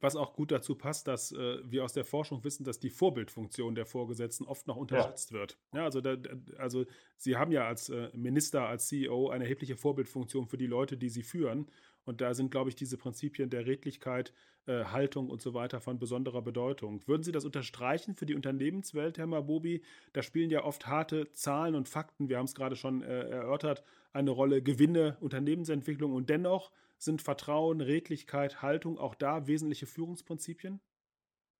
[0.00, 3.74] Was auch gut dazu passt, dass äh, wir aus der Forschung wissen, dass die Vorbildfunktion
[3.74, 5.38] der Vorgesetzten oft noch unterschätzt ja.
[5.38, 5.58] wird.
[5.72, 6.16] Ja, also, da,
[6.56, 6.84] also
[7.16, 11.08] Sie haben ja als äh, Minister, als CEO eine erhebliche Vorbildfunktion für die Leute, die
[11.08, 11.66] Sie führen.
[12.04, 14.32] Und da sind, glaube ich, diese Prinzipien der Redlichkeit,
[14.68, 17.00] äh, Haltung und so weiter von besonderer Bedeutung.
[17.06, 19.82] Würden Sie das unterstreichen für die Unternehmenswelt, Herr Mabobi?
[20.12, 23.82] Da spielen ja oft harte Zahlen und Fakten, wir haben es gerade schon äh, erörtert,
[24.12, 30.80] eine Rolle, Gewinne, Unternehmensentwicklung und dennoch sind Vertrauen, Redlichkeit, Haltung auch da wesentliche Führungsprinzipien?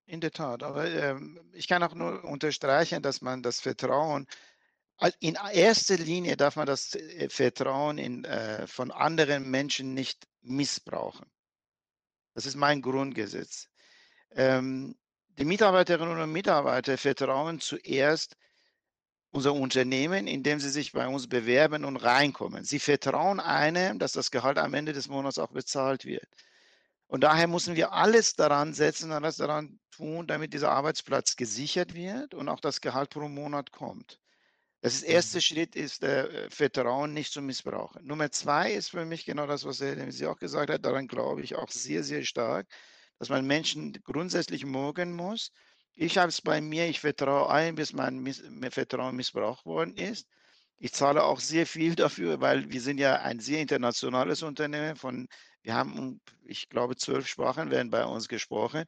[0.07, 4.27] In der Tat, aber ähm, ich kann auch nur unterstreichen, dass man das Vertrauen
[5.21, 11.27] in erster Linie darf man das äh, Vertrauen in, äh, von anderen Menschen nicht missbrauchen.
[12.35, 13.69] Das ist mein Grundgesetz.
[14.33, 14.97] Ähm,
[15.39, 18.37] die Mitarbeiterinnen und Mitarbeiter vertrauen zuerst
[19.31, 22.65] unser Unternehmen, indem sie sich bei uns bewerben und reinkommen.
[22.65, 26.29] Sie vertrauen einem, dass das Gehalt am Ende des Monats auch bezahlt wird.
[27.07, 32.35] Und daher müssen wir alles daran setzen, alles daran tun, damit dieser Arbeitsplatz gesichert wird
[32.35, 34.21] und auch das Gehalt pro Monat kommt.
[34.81, 35.43] Das erste mhm.
[35.43, 38.07] Schritt ist, äh, Vertrauen nicht zu missbrauchen.
[38.07, 40.85] Nummer zwei ist für mich genau das, was Sie auch gesagt hat.
[40.85, 42.69] Daran glaube ich auch sehr, sehr stark,
[43.19, 45.51] dass man Menschen grundsätzlich mögen muss.
[46.01, 48.41] Ich habe es bei mir, ich vertraue ein, bis mein Miss
[48.71, 50.29] Vertrauen missbraucht worden ist.
[50.79, 54.95] Ich zahle auch sehr viel dafür, weil wir sind ja ein sehr internationales Unternehmen.
[54.95, 55.27] Von,
[55.63, 58.85] wir haben, ich glaube, zwölf Sprachen werden bei uns gesprochen.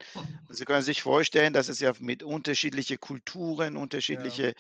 [0.49, 4.55] Und Sie können sich vorstellen, dass es ja mit unterschiedlichen Kulturen, unterschiedliche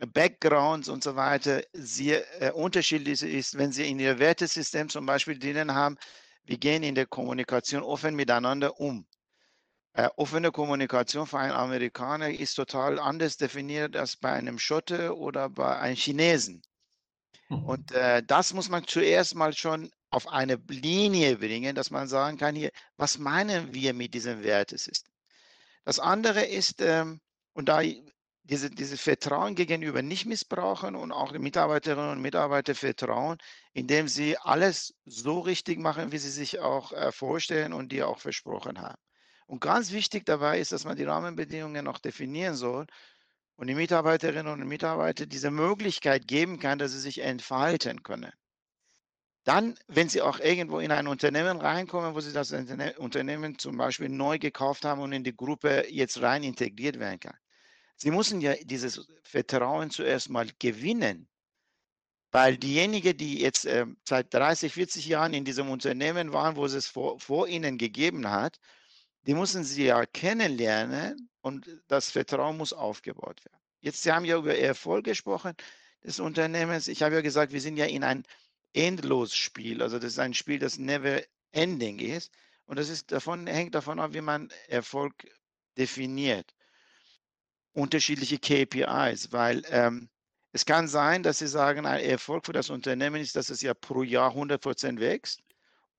[0.00, 0.06] ja.
[0.06, 5.38] Backgrounds und so weiter sehr äh, unterschiedlich ist, wenn Sie in Ihr Wertesystem zum Beispiel
[5.38, 5.96] drinnen haben,
[6.42, 9.06] wir gehen in der Kommunikation offen miteinander um.
[9.94, 15.50] Äh, offene Kommunikation für einen Amerikaner ist total anders definiert als bei einem Schotte oder
[15.50, 16.62] bei einem Chinesen.
[17.50, 17.64] Mhm.
[17.64, 22.38] Und äh, das muss man zuerst mal schon auf eine Linie bringen, dass man sagen
[22.38, 25.12] kann, hier, was meinen wir mit diesem Wertesystem?
[25.84, 27.20] Das andere ist, ähm,
[27.52, 27.82] und da
[28.44, 33.38] diese, dieses Vertrauen gegenüber nicht missbrauchen und auch den Mitarbeiterinnen und Mitarbeitern vertrauen,
[33.72, 38.18] indem sie alles so richtig machen, wie sie sich auch äh, vorstellen und die auch
[38.18, 38.98] versprochen haben.
[39.52, 42.86] Und ganz wichtig dabei ist, dass man die Rahmenbedingungen noch definieren soll
[43.56, 48.32] und die Mitarbeiterinnen und Mitarbeiter diese Möglichkeit geben kann, dass sie sich entfalten können.
[49.44, 52.50] Dann, wenn Sie auch irgendwo in ein Unternehmen reinkommen, wo Sie das
[52.96, 57.36] Unternehmen zum Beispiel neu gekauft haben und in die Gruppe jetzt rein integriert werden kann,
[57.96, 61.28] Sie müssen ja dieses Vertrauen zuerst mal gewinnen,
[62.30, 66.72] weil diejenigen, die jetzt äh, seit 30, 40 Jahren in diesem Unternehmen waren, wo es
[66.72, 68.58] es vor, vor ihnen gegeben hat,
[69.26, 73.58] die müssen Sie ja kennenlernen und das Vertrauen muss aufgebaut werden.
[73.80, 75.54] Jetzt, Sie haben ja über Erfolg gesprochen
[76.04, 76.88] des Unternehmens.
[76.88, 78.24] Ich habe ja gesagt, wir sind ja in ein
[78.72, 79.82] Endlosspiel.
[79.82, 82.32] Also das ist ein Spiel, das never ending ist.
[82.64, 85.14] Und das ist davon, hängt davon ab, wie man Erfolg
[85.76, 86.54] definiert
[87.72, 90.08] unterschiedliche KPIs, weil ähm,
[90.52, 93.72] es kann sein, dass Sie sagen, ein Erfolg für das Unternehmen ist, dass es ja
[93.72, 95.40] pro Jahr 100 Prozent wächst.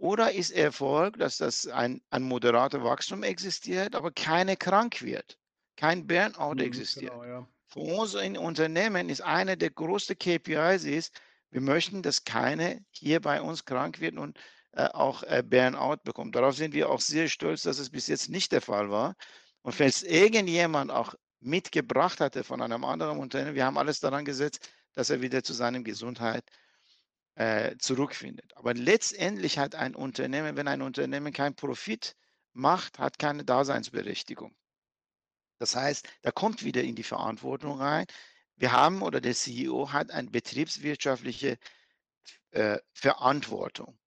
[0.04, 5.38] Oder ist Erfolg, dass das ein, ein moderater Wachstum existiert, aber keine krank wird,
[5.78, 7.14] kein Burnout mhm, existiert.
[7.14, 7.48] Genau, ja.
[7.68, 11.18] Für uns in Unternehmen ist eine der größten KPIs ist,
[11.52, 14.38] wir möchten, dass keine hier bei uns krank wird und
[14.74, 16.36] äh, auch äh, Burnout bekommt.
[16.36, 19.16] Darauf sind wir auch sehr stolz, dass es bis jetzt nicht der Fall war.
[19.62, 23.56] Und falls irgendjemand auch mitgebracht hatte von einem anderen Unternehmen.
[23.56, 26.63] Wir haben alles daran gesetzt, dass er wieder zu seiner Gesundheit äh,
[27.80, 28.56] zurückfindet.
[28.56, 32.16] Aber letztendlich hat ein Unternehmen, wenn ein Unternehmen keinen Profit
[32.54, 34.56] macht, hat keine Daseinsberechtigung.
[35.58, 38.06] Das heißt, da kommt wieder in die Verantwortung rein.
[38.56, 41.58] Wir haben oder der CEO hat eine betriebswirtschaftliche
[42.52, 43.98] äh, Verantwortung.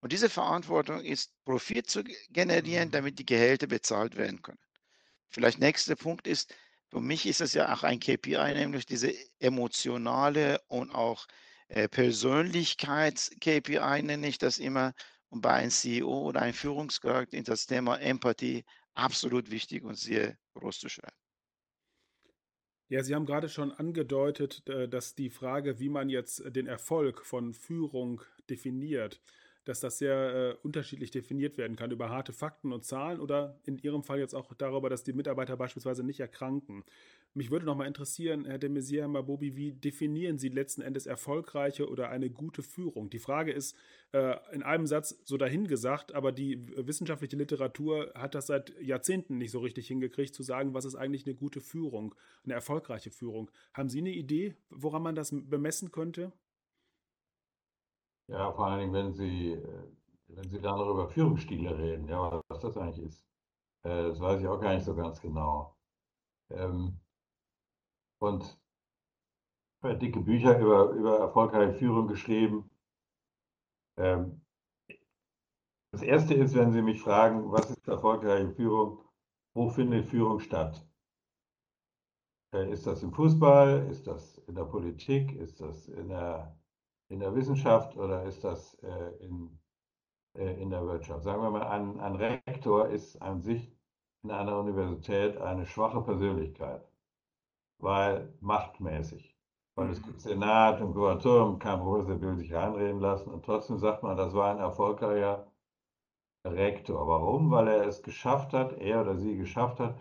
[0.00, 2.92] Und diese Verantwortung ist, Profit zu generieren, mhm.
[2.92, 4.58] damit die Gehälter bezahlt werden können.
[5.28, 6.54] Vielleicht nächster Punkt ist,
[6.88, 14.02] für mich ist es ja auch ein KPI, nämlich diese emotionale und auch äh, Persönlichkeits-KPI
[14.02, 14.92] nenne ich das immer.
[15.30, 18.64] Und bei einem CEO oder einem Führungskraft ist das Thema Empathie
[18.94, 21.16] absolut wichtig und sehr groß zu schreiben.
[22.88, 27.24] Ja, Sie haben gerade schon angedeutet, äh, dass die Frage, wie man jetzt den Erfolg
[27.24, 28.20] von Führung
[28.50, 29.22] definiert,
[29.64, 33.78] dass das sehr äh, unterschiedlich definiert werden kann über harte Fakten und Zahlen oder in
[33.78, 36.84] Ihrem Fall jetzt auch darüber, dass die Mitarbeiter beispielsweise nicht erkranken.
[37.34, 41.88] Mich würde noch mal interessieren, Herr de Maizière Mabobi, wie definieren Sie letzten Endes erfolgreiche
[41.88, 43.08] oder eine gute Führung?
[43.08, 43.74] Die Frage ist
[44.12, 49.50] äh, in einem Satz so dahingesagt, aber die wissenschaftliche Literatur hat das seit Jahrzehnten nicht
[49.50, 53.50] so richtig hingekriegt, zu sagen, was ist eigentlich eine gute Führung, eine erfolgreiche Führung.
[53.72, 56.32] Haben Sie eine Idee, woran man das bemessen könnte?
[58.32, 59.84] Ja, vor allen Dingen, wenn Sie, äh,
[60.28, 63.26] wenn Sie dann über Führungsstile reden, ja, was das eigentlich ist.
[63.84, 65.76] Äh, das weiß ich auch gar nicht so ganz genau.
[66.50, 66.98] Ähm,
[68.20, 68.58] und
[70.00, 72.70] dicke Bücher über, über erfolgreiche Führung geschrieben.
[73.98, 74.40] Ähm,
[75.92, 79.00] das erste ist, wenn Sie mich fragen, was ist erfolgreiche Führung,
[79.54, 80.86] wo findet Führung statt?
[82.54, 83.88] Äh, ist das im Fußball?
[83.90, 85.32] Ist das in der Politik?
[85.36, 86.56] Ist das in der
[87.12, 89.58] in der Wissenschaft oder ist das äh, in,
[90.36, 91.24] äh, in der Wirtschaft?
[91.24, 93.70] Sagen wir mal, ein, ein Rektor ist an sich
[94.24, 96.82] in einer Universität eine schwache Persönlichkeit,
[97.80, 99.36] weil machtmäßig.
[99.76, 104.02] weil es gibt Senat und Kuratorium, kein Professor will sich reinreden lassen und trotzdem sagt
[104.02, 105.46] man, das war ein erfolgreicher
[106.46, 107.06] Rektor.
[107.06, 107.50] Warum?
[107.50, 109.96] Weil er es geschafft hat, er oder sie geschafft hat,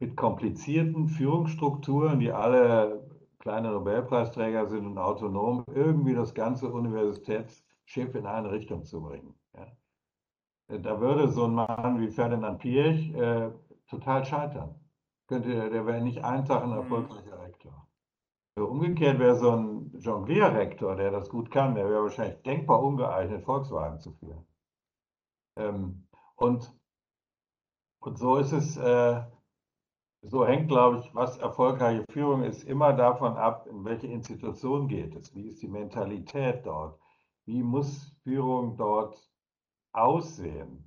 [0.00, 2.99] mit komplizierten Führungsstrukturen, die alle
[3.40, 9.34] kleine Nobelpreisträger sind und autonom, irgendwie das ganze Universitätsschiff in eine Richtung zu bringen.
[9.54, 10.78] Ja.
[10.78, 13.50] Da würde so ein Mann wie Ferdinand Piech äh,
[13.88, 14.76] total scheitern.
[15.26, 16.76] Könnte, der wäre nicht ein Tag ein mhm.
[16.76, 17.86] erfolgreicher Rektor.
[18.56, 24.00] Umgekehrt wäre so ein Jonglierrektor, der das gut kann, der wäre wahrscheinlich denkbar ungeeignet, Volkswagen
[24.00, 24.46] zu führen.
[25.56, 26.72] Ähm, und,
[28.00, 29.22] und so ist es, äh,
[30.22, 35.16] so hängt, glaube ich, was erfolgreiche Führung ist, immer davon ab, in welche Institution geht
[35.16, 36.98] es, wie ist die Mentalität dort,
[37.46, 39.30] wie muss Führung dort
[39.92, 40.86] aussehen.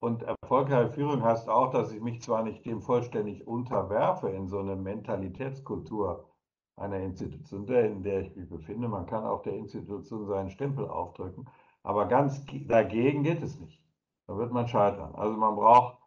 [0.00, 4.60] Und erfolgreiche Führung heißt auch, dass ich mich zwar nicht dem vollständig unterwerfe in so
[4.60, 6.28] eine Mentalitätskultur
[6.76, 8.88] einer Institution, in der ich mich befinde.
[8.88, 11.48] Man kann auch der Institution seinen Stempel aufdrücken,
[11.82, 13.82] aber ganz dagegen geht es nicht.
[14.28, 15.14] Da wird man scheitern.
[15.16, 15.97] Also man braucht,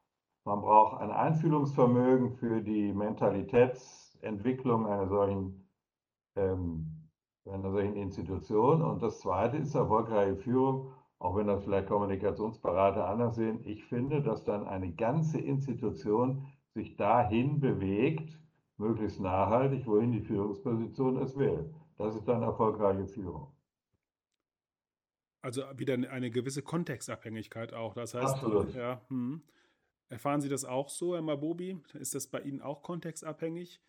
[0.43, 5.67] man braucht ein Einfühlungsvermögen für die Mentalitätsentwicklung einer solchen,
[6.35, 7.09] ähm,
[7.45, 8.81] einer solchen Institution.
[8.81, 14.23] Und das Zweite ist erfolgreiche Führung auch wenn das vielleicht Kommunikationsberater anders sehen, ich finde,
[14.23, 18.39] dass dann eine ganze Institution sich dahin bewegt,
[18.77, 21.71] möglichst nachhaltig, wohin die Führungsposition es will.
[21.97, 23.53] Das ist dann erfolgreiche Führung.
[25.43, 27.93] Also wieder eine gewisse Kontextabhängigkeit auch.
[27.93, 28.73] Das heißt, Absolut.
[28.73, 29.43] Ja, hm.
[30.11, 31.77] Erfahren Sie das auch so, Herr Mabobi?
[31.93, 33.81] Ist das bei Ihnen auch kontextabhängig?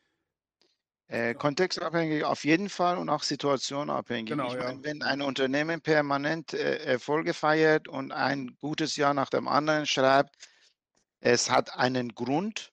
[1.09, 4.31] Äh, kontextabhängig auf jeden Fall und auch situationabhängig.
[4.31, 4.65] Genau, ich ja.
[4.65, 9.85] meine, wenn ein Unternehmen permanent äh, Erfolge feiert und ein gutes Jahr nach dem anderen
[9.85, 10.35] schreibt,
[11.21, 12.73] es hat einen Grund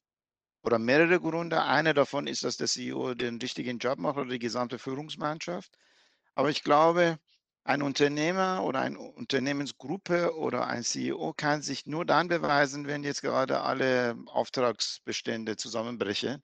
[0.62, 1.64] oder mehrere Gründe.
[1.64, 5.78] Einer davon ist, dass der CEO den richtigen Job macht oder die gesamte Führungsmannschaft.
[6.36, 7.20] Aber ich glaube,
[7.64, 13.22] ein Unternehmer oder eine Unternehmensgruppe oder ein CEO kann sich nur dann beweisen, wenn jetzt
[13.22, 16.42] gerade alle Auftragsbestände zusammenbrechen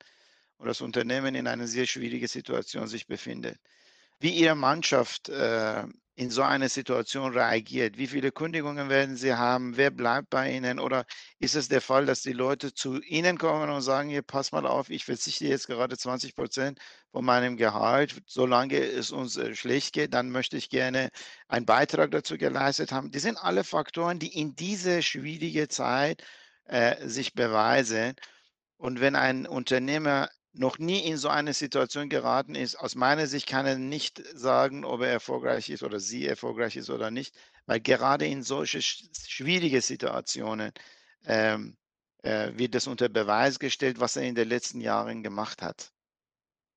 [0.57, 3.57] und das Unternehmen in einer sehr schwierigen Situation sich befindet.
[4.19, 5.83] Wie Ihre Mannschaft äh,
[6.15, 10.79] in so eine Situation reagiert, wie viele Kündigungen werden Sie haben, wer bleibt bei Ihnen
[10.79, 11.05] oder
[11.39, 14.65] ist es der Fall, dass die Leute zu Ihnen kommen und sagen, hier, pass mal
[14.65, 16.79] auf, ich verzichte jetzt gerade 20 Prozent
[17.11, 21.09] von meinem Gehalt, solange es uns äh, schlecht geht, dann möchte ich gerne
[21.49, 23.11] einen Beitrag dazu geleistet haben.
[23.11, 26.23] Die sind alle Faktoren, die in dieser schwierigen Zeit
[26.65, 28.15] äh, sich beweisen.
[28.77, 33.47] Und wenn ein Unternehmer noch nie in so eine Situation geraten ist, aus meiner Sicht
[33.47, 37.35] kann er nicht sagen, ob er erfolgreich ist oder sie erfolgreich ist oder nicht,
[37.65, 40.71] weil gerade in solche schwierige Situationen
[41.25, 41.75] ähm,
[42.23, 45.91] äh, wird das unter Beweis gestellt, was er in den letzten Jahren gemacht hat.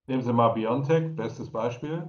[0.07, 2.09] Nehmen Sie mal BioNTech, bestes Beispiel.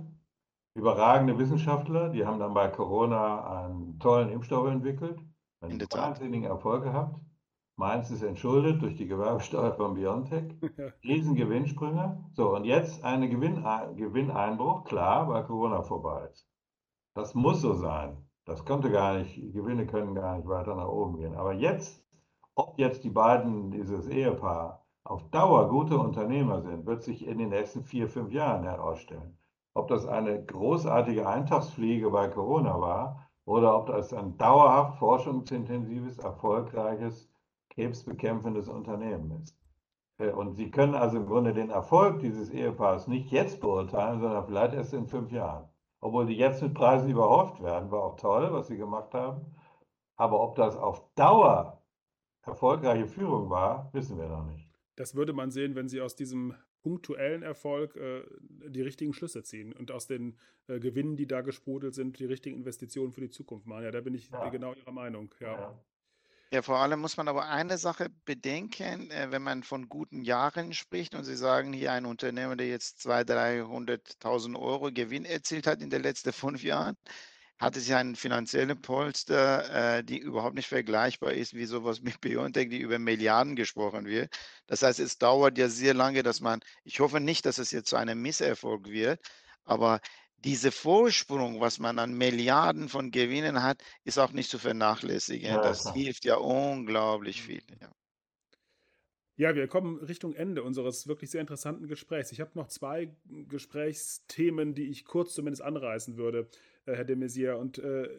[0.75, 5.19] Überragende Wissenschaftler, die haben dann bei Corona einen tollen Impfstoff entwickelt,
[5.61, 7.19] einen wahnsinnigen Erfolg gehabt.
[7.79, 10.53] Mainz ist entschuldet durch die Gewerbesteuer von Biontech.
[11.05, 12.21] Riesengewinnsprünge.
[12.33, 13.63] So, und jetzt ein Gewinn,
[13.95, 16.45] Gewinneinbruch, klar, weil Corona vorbei ist.
[17.15, 18.17] Das muss so sein.
[18.43, 21.35] Das konnte gar nicht, Gewinne können gar nicht weiter nach oben gehen.
[21.35, 22.05] Aber jetzt,
[22.53, 27.47] ob jetzt die beiden, dieses Ehepaar, auf Dauer gute Unternehmer sind, wird sich in den
[27.47, 29.37] nächsten vier, fünf Jahren herausstellen.
[29.73, 37.29] Ob das eine großartige Eintagsfliege bei Corona war oder ob das ein dauerhaft forschungsintensives, erfolgreiches
[37.79, 39.57] krebsbekämpfendes Unternehmen ist.
[40.17, 44.45] Äh, und Sie können also im Grunde den Erfolg dieses Ehepaars nicht jetzt beurteilen, sondern
[44.45, 45.69] vielleicht erst in fünf Jahren.
[46.01, 49.45] Obwohl die jetzt mit Preisen überhauft werden, war auch toll, was Sie gemacht haben.
[50.15, 51.81] Aber ob das auf Dauer
[52.41, 54.69] erfolgreiche Führung war, wissen wir noch nicht.
[54.95, 59.73] Das würde man sehen, wenn Sie aus diesem punktuellen Erfolg äh, die richtigen Schlüsse ziehen
[59.73, 63.67] und aus den äh, Gewinnen, die da gesprudelt sind, die richtigen Investitionen für die Zukunft
[63.67, 63.83] machen.
[63.83, 64.49] Ja, da bin ich ja.
[64.49, 65.33] genau Ihrer Meinung.
[65.39, 65.53] Ja.
[65.53, 65.79] ja.
[66.51, 70.73] Ja, vor allem muss man aber eine Sache bedenken, äh, wenn man von guten Jahren
[70.73, 73.61] spricht und Sie sagen hier ein Unternehmer, der jetzt 200.000,
[74.19, 76.95] 300.000 Euro Gewinn erzielt hat in den letzten fünf Jahren,
[77.59, 82.69] hat es einen finanziellen Polster, äh, die überhaupt nicht vergleichbar ist wie sowas mit Biontech,
[82.69, 84.35] die über Milliarden gesprochen wird.
[84.67, 87.89] Das heißt, es dauert ja sehr lange, dass man, ich hoffe nicht, dass es jetzt
[87.89, 89.21] zu einem Misserfolg wird,
[89.65, 89.99] aber
[90.43, 95.49] dieser Vorsprung, was man an Milliarden von Gewinnen hat, ist auch nicht zu vernachlässigen.
[95.49, 95.93] Ja, das klar.
[95.95, 97.45] hilft ja unglaublich mhm.
[97.45, 97.61] viel.
[97.81, 97.89] Ja.
[99.39, 102.33] Ja, wir kommen Richtung Ende unseres wirklich sehr interessanten Gesprächs.
[102.33, 103.15] Ich habe noch zwei
[103.47, 106.49] Gesprächsthemen, die ich kurz zumindest anreißen würde.
[106.89, 108.09] Äh, Herr de Maizière, und äh,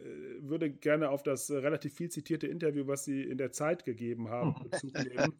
[0.41, 4.29] würde gerne auf das äh, relativ viel zitierte Interview, was Sie in der Zeit gegeben
[4.29, 5.33] haben, Bezug nehmen,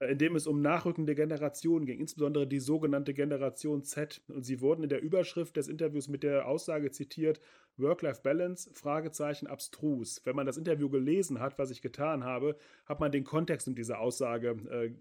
[0.00, 4.22] äh, in dem es um nachrückende Generationen ging, insbesondere die sogenannte Generation Z.
[4.28, 7.40] Und Sie wurden in der Überschrift des Interviews mit der Aussage zitiert,
[7.76, 10.20] Work-Life-Balance, Fragezeichen, abstrus.
[10.24, 12.56] Wenn man das Interview gelesen hat, was ich getan habe,
[12.86, 14.50] hat man den Kontext um diese Aussage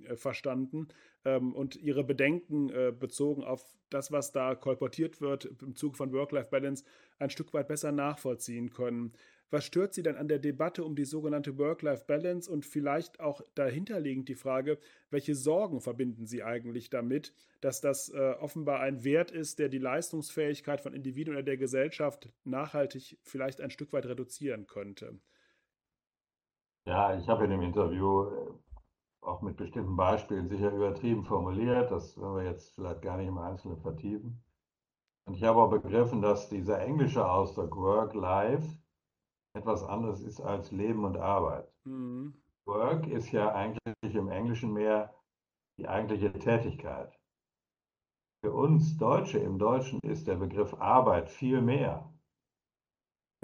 [0.07, 0.87] äh, verstanden
[1.25, 3.63] ähm, und ihre Bedenken äh, bezogen auf
[3.93, 6.83] das, was da kolportiert wird im Zuge von Work-Life-Balance,
[7.19, 9.13] ein Stück weit besser nachvollziehen können.
[9.53, 14.27] Was stört Sie denn an der Debatte um die sogenannte Work-Life-Balance und vielleicht auch dahinterliegend
[14.27, 14.79] die Frage,
[15.11, 19.77] welche Sorgen verbinden Sie eigentlich damit, dass das äh, offenbar ein Wert ist, der die
[19.77, 25.19] Leistungsfähigkeit von Individuen oder der Gesellschaft nachhaltig vielleicht ein Stück weit reduzieren könnte?
[26.85, 28.62] Ja, ich habe in dem Interview äh,
[29.25, 31.91] auch mit bestimmten Beispielen sicher übertrieben formuliert.
[31.91, 34.43] Das werden wir jetzt vielleicht gar nicht im Einzelnen vertiefen.
[35.25, 38.67] Und ich habe auch begriffen, dass dieser englische Ausdruck Work-Life
[39.55, 41.71] etwas anderes ist als Leben und Arbeit.
[41.85, 42.33] Mhm.
[42.65, 45.13] Work ist ja eigentlich im Englischen mehr
[45.77, 47.17] die eigentliche Tätigkeit.
[48.43, 52.09] Für uns Deutsche im Deutschen ist der Begriff Arbeit viel mehr.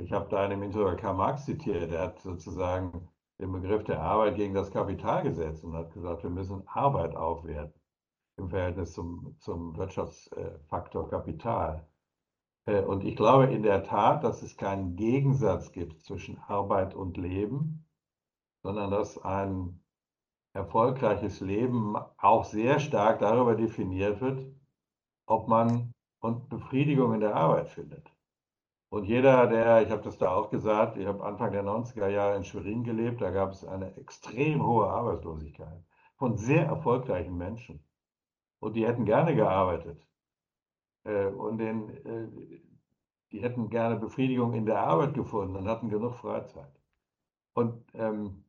[0.01, 3.09] Ich habe da einen Interview Karl Marx zitiert, der hat sozusagen
[3.39, 7.79] den Begriff der Arbeit gegen das Kapital gesetzt und hat gesagt, wir müssen Arbeit aufwerten
[8.37, 11.87] im Verhältnis zum, zum Wirtschaftsfaktor Kapital.
[12.65, 17.17] Äh, und ich glaube in der Tat, dass es keinen Gegensatz gibt zwischen Arbeit und
[17.17, 17.85] Leben,
[18.63, 19.81] sondern dass ein
[20.53, 24.45] erfolgreiches Leben auch sehr stark darüber definiert wird,
[25.25, 28.11] ob man und Befriedigung in der Arbeit findet.
[28.89, 32.35] Und jeder, der, ich habe das da auch gesagt, ich habe Anfang der 90er Jahre
[32.35, 35.83] in Schwerin gelebt, da gab es eine extrem hohe Arbeitslosigkeit
[36.15, 37.83] von sehr erfolgreichen Menschen.
[38.59, 40.05] Und die hätten gerne gearbeitet.
[41.05, 42.61] Äh, und den, äh,
[43.31, 46.73] die hätten gerne Befriedigung in der Arbeit gefunden und hatten genug Freizeit.
[47.53, 48.43] Und ähm,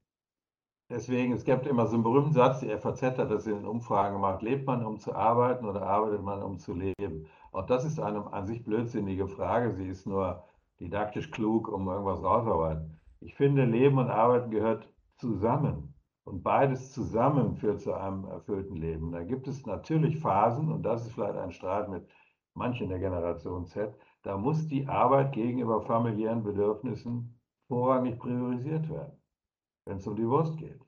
[0.90, 4.16] deswegen, es gibt immer so einen berühmten Satz, die FAZ hat das in den Umfragen
[4.16, 7.26] gemacht, lebt man, um zu arbeiten oder arbeitet man, um zu leben?
[7.52, 10.44] Auch das ist eine an sich blödsinnige Frage, sie ist nur
[10.80, 12.98] didaktisch klug, um irgendwas rauszuarbeiten.
[13.20, 15.94] Ich finde, Leben und Arbeiten gehört zusammen.
[16.24, 19.10] Und beides zusammen führt zu einem erfüllten Leben.
[19.10, 22.06] Da gibt es natürlich Phasen, und das ist vielleicht ein Streit mit
[22.54, 29.19] manche in der Generation Z, da muss die Arbeit gegenüber familiären Bedürfnissen vorrangig priorisiert werden,
[29.86, 30.80] wenn es um die Wurst geht.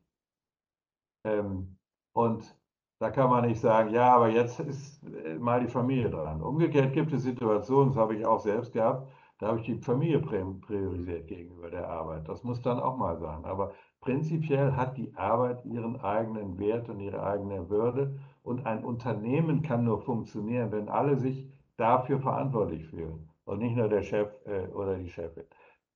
[1.24, 1.76] Ähm,
[2.12, 2.56] und
[2.98, 6.42] da kann man nicht sagen, ja, aber jetzt ist äh, mal die Familie dran.
[6.42, 10.20] Umgekehrt gibt es Situationen, das habe ich auch selbst gehabt, da habe ich die Familie
[10.20, 12.28] priorisiert gegenüber der Arbeit.
[12.28, 13.44] Das muss dann auch mal sein.
[13.44, 18.20] Aber prinzipiell hat die Arbeit ihren eigenen Wert und ihre eigene Würde.
[18.44, 23.88] Und ein Unternehmen kann nur funktionieren, wenn alle sich dafür verantwortlich fühlen und nicht nur
[23.88, 25.44] der Chef äh, oder die Chefin.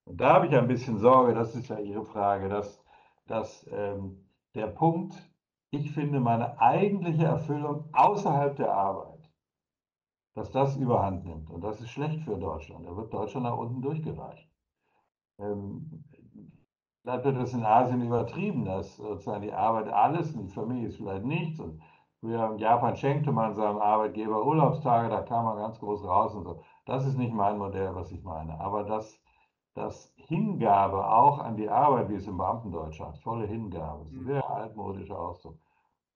[0.07, 2.83] Und da habe ich ein bisschen Sorge, das ist ja Ihre Frage, dass,
[3.27, 5.15] dass ähm, der Punkt,
[5.71, 9.31] ich finde meine eigentliche Erfüllung außerhalb der Arbeit,
[10.35, 11.51] dass das überhand nimmt.
[11.51, 12.87] Und das ist schlecht für Deutschland.
[12.87, 14.49] Da wird Deutschland nach unten durchgereicht.
[15.39, 16.05] Ähm,
[17.03, 20.97] vielleicht wird das in Asien übertrieben, dass sozusagen die Arbeit alles und die Familie ist
[20.97, 21.81] vielleicht nichts und
[22.21, 26.45] Früher in Japan schenkte man seinem Arbeitgeber Urlaubstage, da kam man ganz groß raus und
[26.45, 26.63] so.
[26.87, 28.59] Das ist nicht mein Modell, was ich meine.
[28.59, 29.21] Aber das,
[29.77, 34.21] das Hingabe auch an die Arbeit, wie es im Beamtendeutsch heißt, volle Hingabe, ist ein
[34.21, 34.27] mhm.
[34.27, 35.59] sehr altmodischer Ausdruck,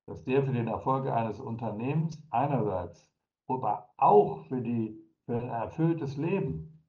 [0.06, 3.06] dass der für den Erfolg eines Unternehmens einerseits,
[3.46, 6.82] aber auch für, die, für ein erfülltes Leben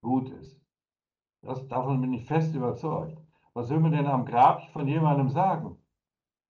[0.00, 0.58] gut ist.
[1.42, 3.18] Das, davon bin ich fest überzeugt.
[3.52, 5.76] Was will man denn am Grab von jemandem sagen?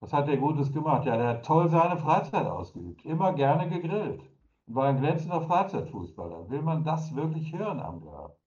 [0.00, 1.04] Was hat der Gutes gemacht?
[1.04, 4.22] Ja, der hat toll seine Freizeit ausgeübt, immer gerne gegrillt
[4.66, 6.48] und war ein glänzender Freizeitfußballer.
[6.48, 8.37] Will man das wirklich hören am Grab?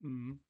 [0.00, 0.40] Mhm.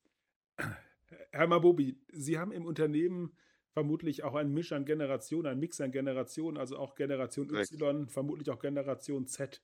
[1.30, 3.36] Herr Mabobi, Sie haben im Unternehmen
[3.70, 8.50] vermutlich auch einen Misch an Generationen, einen Mix an Generationen, also auch Generation Y, vermutlich
[8.50, 9.62] auch Generation Z.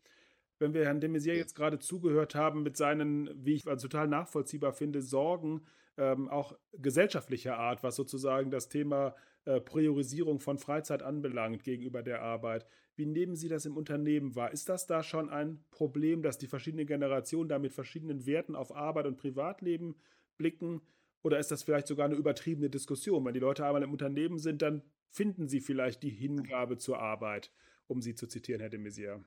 [0.59, 4.09] Wenn wir Herrn de Maizière jetzt gerade zugehört haben mit seinen, wie ich also total
[4.09, 5.63] nachvollziehbar finde, Sorgen,
[5.97, 9.15] ähm, auch gesellschaftlicher Art, was sozusagen das Thema
[9.45, 12.67] äh, Priorisierung von Freizeit anbelangt gegenüber der Arbeit.
[12.95, 14.53] Wie nehmen Sie das im Unternehmen wahr?
[14.53, 18.75] Ist das da schon ein Problem, dass die verschiedenen Generationen da mit verschiedenen Werten auf
[18.75, 19.97] Arbeit und Privatleben
[20.37, 20.83] blicken?
[21.23, 23.25] Oder ist das vielleicht sogar eine übertriebene Diskussion?
[23.25, 27.53] Wenn die Leute einmal im Unternehmen sind, dann finden sie vielleicht die Hingabe zur Arbeit,
[27.87, 29.23] um Sie zu zitieren, Herr de Maizière.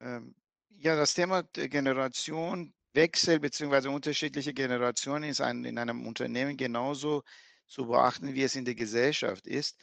[0.00, 0.34] Ähm,
[0.78, 3.88] ja, das Thema Generation Wechsel bzw.
[3.88, 7.22] unterschiedliche Generationen ist ein, in einem Unternehmen genauso
[7.66, 9.76] zu beachten, wie es in der Gesellschaft ist.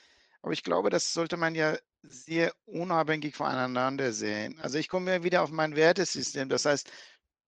[0.43, 4.59] Aber ich glaube, das sollte man ja sehr unabhängig voneinander sehen.
[4.59, 6.49] Also ich komme wieder auf mein Wertesystem.
[6.49, 6.91] Das heißt,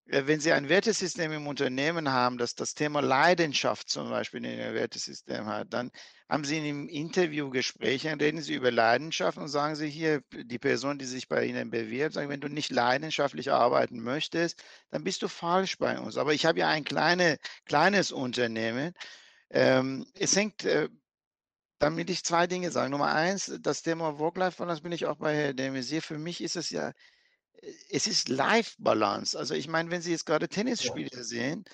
[0.06, 4.58] äh, wenn Sie ein Wertesystem im Unternehmen haben, das das Thema Leidenschaft zum Beispiel in
[4.58, 5.90] Ihrem Wertesystem hat, dann
[6.28, 10.98] haben Sie in einem Interviewgespräch, reden Sie über Leidenschaft und sagen Sie hier, die Person,
[10.98, 15.28] die sich bei Ihnen bewirbt, sagen, wenn du nicht leidenschaftlich arbeiten möchtest, dann bist du
[15.28, 16.16] falsch bei uns.
[16.16, 17.36] Aber ich habe ja ein kleine,
[17.66, 18.94] kleines Unternehmen.
[19.50, 20.88] Ähm, es hängt, äh,
[21.78, 22.90] damit ich zwei Dinge sagen.
[22.90, 26.02] Nummer eins, das Thema Work-Life-Balance bin ich auch bei Herrn de Maizière.
[26.02, 26.92] Für mich ist es ja
[27.90, 29.38] es ist Life-Balance.
[29.38, 31.24] Also ich meine, wenn Sie jetzt gerade Tennisspieler ja.
[31.24, 31.64] sehen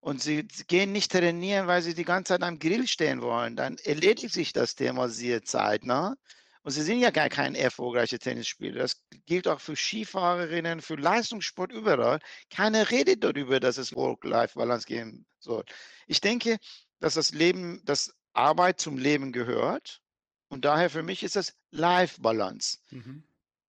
[0.00, 3.76] und Sie gehen nicht trainieren, weil Sie die ganze Zeit am Grill stehen wollen, dann
[3.78, 6.16] erledigt sich das Thema sehr zeitnah.
[6.62, 8.80] Und Sie sind ja gar kein erfolgreicher Tennisspieler.
[8.82, 12.18] Das gilt auch für Skifahrerinnen, für Leistungssport überall.
[12.50, 15.64] Keiner redet darüber, dass es Work-Life-Balance geben soll.
[16.06, 16.58] Ich denke,
[16.98, 20.00] dass das Leben, dass Arbeit zum Leben gehört.
[20.48, 22.78] Und daher für mich ist das Life-Balance.
[22.90, 23.22] Mhm.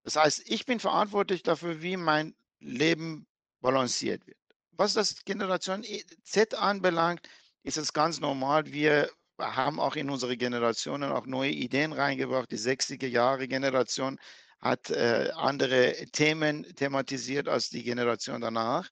[0.04, 3.28] Das heißt, ich bin verantwortlich dafür, wie mein Leben
[3.62, 4.38] balanciert wird.
[4.72, 7.28] Was das Generation e, Z anbelangt,
[7.64, 8.66] ist es ganz normal.
[8.66, 12.52] Wir haben auch in unsere Generationen auch neue Ideen reingebracht.
[12.52, 14.20] Die 60er Jahre Generation
[14.60, 18.90] hat äh, andere Themen thematisiert als die Generation danach.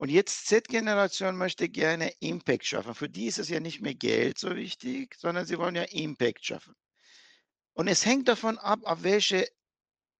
[0.00, 2.94] Und jetzt Z-Generation möchte gerne Impact schaffen.
[2.94, 6.42] Für die ist es ja nicht mehr Geld so wichtig, sondern sie wollen ja Impact
[6.42, 6.74] schaffen.
[7.74, 9.46] Und es hängt davon ab, auf welche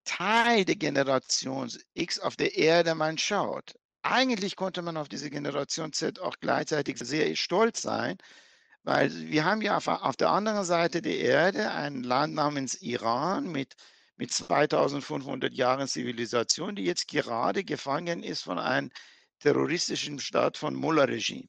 [0.05, 3.75] Teil der Generation X auf der Erde man schaut.
[4.03, 8.19] Eigentlich konnte man auf diese Generation Z auch gleichzeitig sehr stolz sein,
[8.83, 13.77] weil wir haben ja auf, der anderen Seite der Erde ein Land namens Iran mit,
[14.17, 18.91] mit 2500 Jahren Zivilisation, die jetzt gerade gefangen ist von einem
[19.41, 21.49] terroristischen Staat von Mullah-Regime.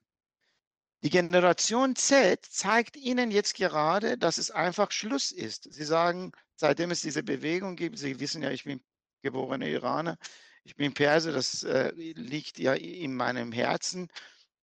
[1.04, 5.72] Die Generation Z zeigt Ihnen jetzt gerade, dass es einfach Schluss ist.
[5.72, 8.82] Sie sagen, seitdem es diese Bewegung gibt, Sie wissen ja, ich bin
[9.24, 10.18] geborener Iraner,
[10.64, 14.10] ich bin Perser, das äh, liegt ja in meinem Herzen.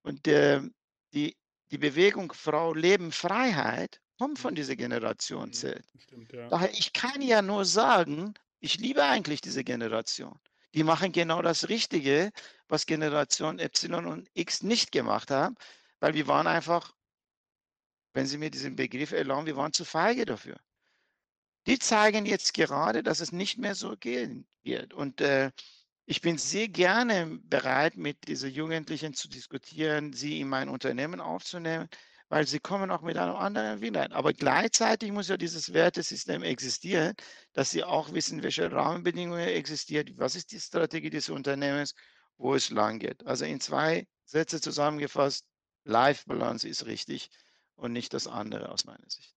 [0.03, 0.61] Und äh,
[1.13, 1.37] die,
[1.73, 5.85] die Bewegung Frau, Leben, Freiheit kommt von dieser Generation mhm, Z.
[5.99, 6.49] Stimmt, ja.
[6.49, 10.39] Daher, ich kann ja nur sagen, ich liebe eigentlich diese Generation.
[10.75, 12.31] Die machen genau das Richtige,
[12.69, 15.57] was Generation Y und X nicht gemacht haben,
[16.01, 16.95] weil wir waren einfach,
[18.13, 20.59] wenn Sie mir diesen Begriff erlauben, wir waren zu feige dafür.
[21.67, 24.95] Die zeigen jetzt gerade, dass es nicht mehr so gehen wird.
[24.95, 25.51] Und äh,
[26.07, 31.89] ich bin sehr gerne bereit, mit diesen Jugendlichen zu diskutieren, sie in mein Unternehmen aufzunehmen,
[32.31, 34.13] weil sie kommen auch mit einem anderen Wind ein.
[34.13, 37.15] Aber gleichzeitig muss ja dieses Wertesystem existieren,
[37.53, 41.95] dass sie auch wissen, welche Rahmenbedingungen existieren, was ist die Strategie des Unternehmens,
[42.39, 43.27] wo es lang geht.
[43.27, 45.47] Also in zwei Sätze zusammengefasst,
[45.85, 47.31] Life Balance ist richtig
[47.75, 49.35] und nicht das andere aus meiner Sicht.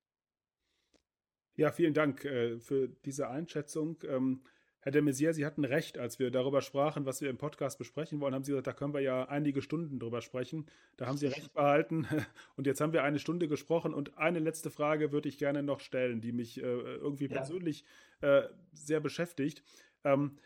[1.55, 3.97] Ja, vielen Dank äh, für diese Einschätzung.
[4.07, 4.43] Ähm,
[4.83, 8.19] Herr de Maizière, Sie hatten recht, als wir darüber sprachen, was wir im Podcast besprechen
[8.19, 10.65] wollen, haben Sie gesagt, da können wir ja einige Stunden drüber sprechen.
[10.97, 12.07] Da haben Sie recht behalten.
[12.55, 13.93] Und jetzt haben wir eine Stunde gesprochen.
[13.93, 17.35] Und eine letzte Frage würde ich gerne noch stellen, die mich äh, irgendwie ja.
[17.35, 17.85] persönlich
[18.21, 18.43] äh,
[18.73, 19.63] sehr beschäftigt.
[20.03, 20.39] Ähm,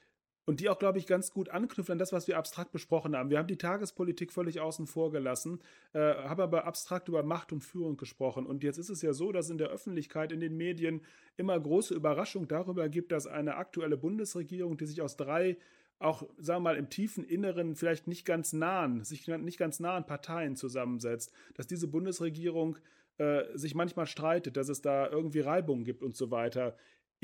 [0.46, 3.30] und die auch, glaube ich, ganz gut anknüpfen an das, was wir abstrakt besprochen haben.
[3.30, 5.60] Wir haben die Tagespolitik völlig außen vor gelassen,
[5.94, 8.46] äh, haben aber abstrakt über Macht und Führung gesprochen.
[8.46, 11.02] Und jetzt ist es ja so, dass in der Öffentlichkeit, in den Medien
[11.38, 15.58] immer große Überraschung darüber gibt, dass eine aktuelle Bundesregierung, die sich aus drei
[15.98, 20.06] auch, sagen wir mal, im tiefen Inneren vielleicht nicht ganz nahen, sich nicht ganz nahen
[20.06, 22.78] Parteien zusammensetzt, dass diese Bundesregierung
[23.18, 26.76] äh, sich manchmal streitet, dass es da irgendwie Reibungen gibt und so weiter.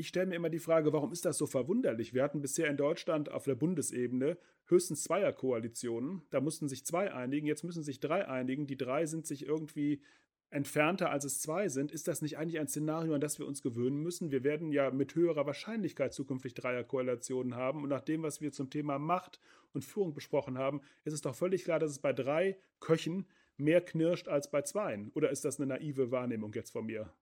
[0.02, 2.12] Ich stelle mir immer die Frage, warum ist das so verwunderlich?
[2.12, 4.36] Wir hatten bisher in Deutschland auf der Bundesebene
[4.66, 6.22] höchstens Zweierkoalitionen.
[6.30, 8.66] Da mussten sich zwei einigen, jetzt müssen sich drei einigen.
[8.66, 10.02] Die drei sind sich irgendwie
[10.50, 11.92] entfernter, als es zwei sind.
[11.92, 14.32] Ist das nicht eigentlich ein Szenario, an das wir uns gewöhnen müssen?
[14.32, 17.84] Wir werden ja mit höherer Wahrscheinlichkeit zukünftig Dreierkoalitionen haben.
[17.84, 19.38] Und nach dem, was wir zum Thema Macht
[19.72, 23.80] und Führung besprochen haben, ist es doch völlig klar, dass es bei drei Köchen mehr
[23.80, 25.12] knirscht als bei zweien.
[25.14, 27.12] Oder ist das eine naive Wahrnehmung jetzt von mir?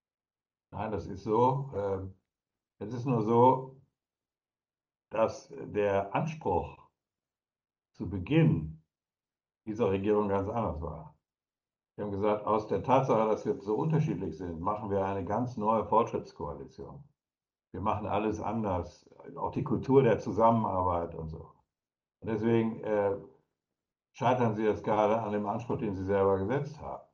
[0.70, 1.70] Nein, das ist so.
[1.76, 2.14] Ähm,
[2.80, 3.80] es ist nur so,
[5.10, 6.78] dass der Anspruch
[7.92, 8.82] zu Beginn
[9.66, 11.14] dieser Regierung ganz anders war.
[11.96, 15.58] Wir haben gesagt, aus der Tatsache, dass wir so unterschiedlich sind, machen wir eine ganz
[15.58, 17.04] neue Fortschrittskoalition.
[17.72, 21.52] Wir machen alles anders, auch die Kultur der Zusammenarbeit und so.
[22.20, 23.16] Und deswegen äh,
[24.12, 27.09] scheitern Sie jetzt gerade an dem Anspruch, den Sie selber gesetzt haben.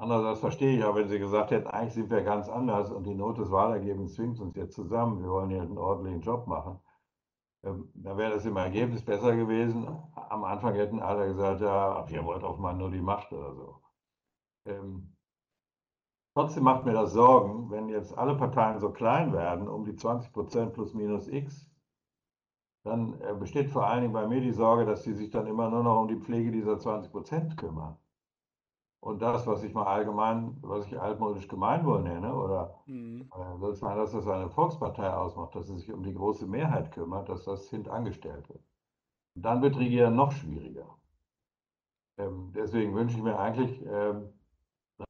[0.00, 3.14] Andererseits verstehe ich auch, wenn Sie gesagt hätten, eigentlich sind wir ganz anders und die
[3.14, 6.78] Not des Wahlergebens zwingt uns jetzt zusammen, wir wollen hier einen ordentlichen Job machen.
[7.64, 9.88] Ähm, dann wäre das im Ergebnis besser gewesen.
[10.14, 13.82] Am Anfang hätten alle gesagt, ja, ihr wollt auch mal nur die Macht oder so.
[14.66, 15.16] Ähm,
[16.34, 20.32] trotzdem macht mir das Sorgen, wenn jetzt alle Parteien so klein werden, um die 20
[20.32, 21.68] Prozent plus minus x,
[22.84, 25.68] dann äh, besteht vor allen Dingen bei mir die Sorge, dass sie sich dann immer
[25.70, 27.98] nur noch um die Pflege dieser 20 Prozent kümmern.
[29.00, 33.30] Und das, was ich mal allgemein, was ich altmodisch Gemeinwohl nenne, oder mhm.
[33.32, 37.28] äh, sozusagen, dass das eine Volkspartei ausmacht, dass sie sich um die große Mehrheit kümmert,
[37.28, 38.62] dass das hintangestellt wird.
[39.36, 40.98] Und dann wird Regieren noch schwieriger.
[42.18, 44.32] Ähm, deswegen wünsche ich mir eigentlich, ähm,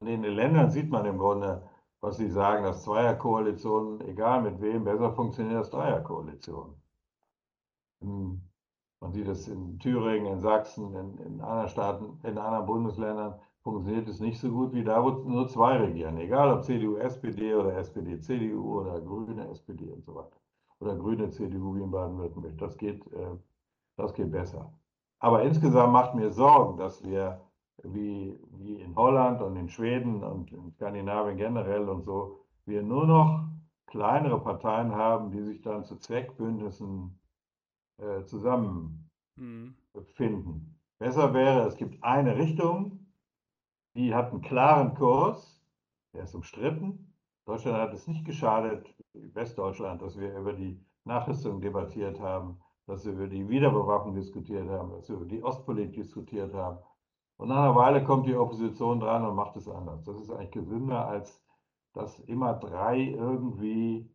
[0.01, 1.67] in den Ländern sieht man im Grunde,
[1.99, 6.75] was Sie sagen, dass Zweierkoalitionen, egal mit wem, besser funktionieren als Dreierkoalitionen.
[8.01, 8.41] Hm,
[9.01, 14.07] man sieht es in Thüringen, in Sachsen, in, in anderen Staaten, in anderen Bundesländern funktioniert
[14.07, 16.17] es nicht so gut wie da, wo nur zwei regieren.
[16.17, 20.37] Egal ob CDU, SPD oder SPD, CDU oder Grüne, SPD und so weiter.
[20.79, 22.57] Oder Grüne, CDU wie in Baden-Württemberg.
[22.57, 23.35] Das geht, äh,
[23.97, 24.73] das geht besser.
[25.19, 27.41] Aber insgesamt macht mir Sorgen, dass wir
[27.83, 33.05] wie, wie in Holland und in Schweden und in Skandinavien generell und so, wir nur
[33.05, 33.49] noch
[33.87, 37.19] kleinere Parteien haben, die sich dann zu Zweckbündnissen
[37.97, 39.05] äh, zusammenfinden.
[39.35, 40.75] Mhm.
[40.99, 42.98] Besser wäre, es gibt eine Richtung,
[43.95, 45.61] die hat einen klaren Kurs,
[46.13, 47.13] der ist umstritten.
[47.45, 53.13] Deutschland hat es nicht geschadet, Westdeutschland, dass wir über die Nachrüstung debattiert haben, dass wir
[53.13, 56.79] über die Wiederbewaffnung diskutiert haben, dass wir über die Ostpolitik diskutiert haben.
[57.37, 60.03] Und nach einer Weile kommt die Opposition dran und macht es anders.
[60.03, 61.43] Das ist eigentlich gesünder, als
[61.93, 64.13] dass immer drei irgendwie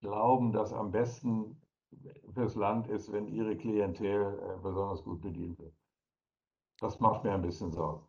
[0.00, 1.60] glauben, dass am besten
[2.32, 5.74] fürs Land ist, wenn ihre Klientel äh, besonders gut bedient wird.
[6.78, 8.06] Das macht mir ein bisschen Sorgen.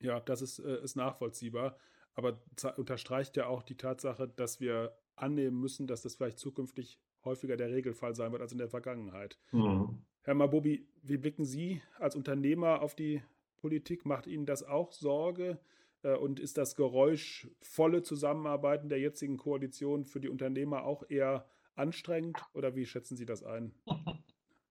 [0.00, 1.76] Ja, das ist, äh, ist nachvollziehbar.
[2.14, 2.42] Aber
[2.76, 7.70] unterstreicht ja auch die Tatsache, dass wir annehmen müssen, dass das vielleicht zukünftig häufiger der
[7.70, 9.38] Regelfall sein wird als in der Vergangenheit.
[9.52, 10.02] Mhm.
[10.22, 13.22] Herr Mabobi, wie blicken Sie als Unternehmer auf die
[13.56, 14.04] Politik?
[14.04, 15.58] Macht Ihnen das auch Sorge?
[16.02, 22.38] Äh, und ist das geräuschvolle Zusammenarbeiten der jetzigen Koalition für die Unternehmer auch eher anstrengend
[22.52, 23.74] oder wie schätzen Sie das ein?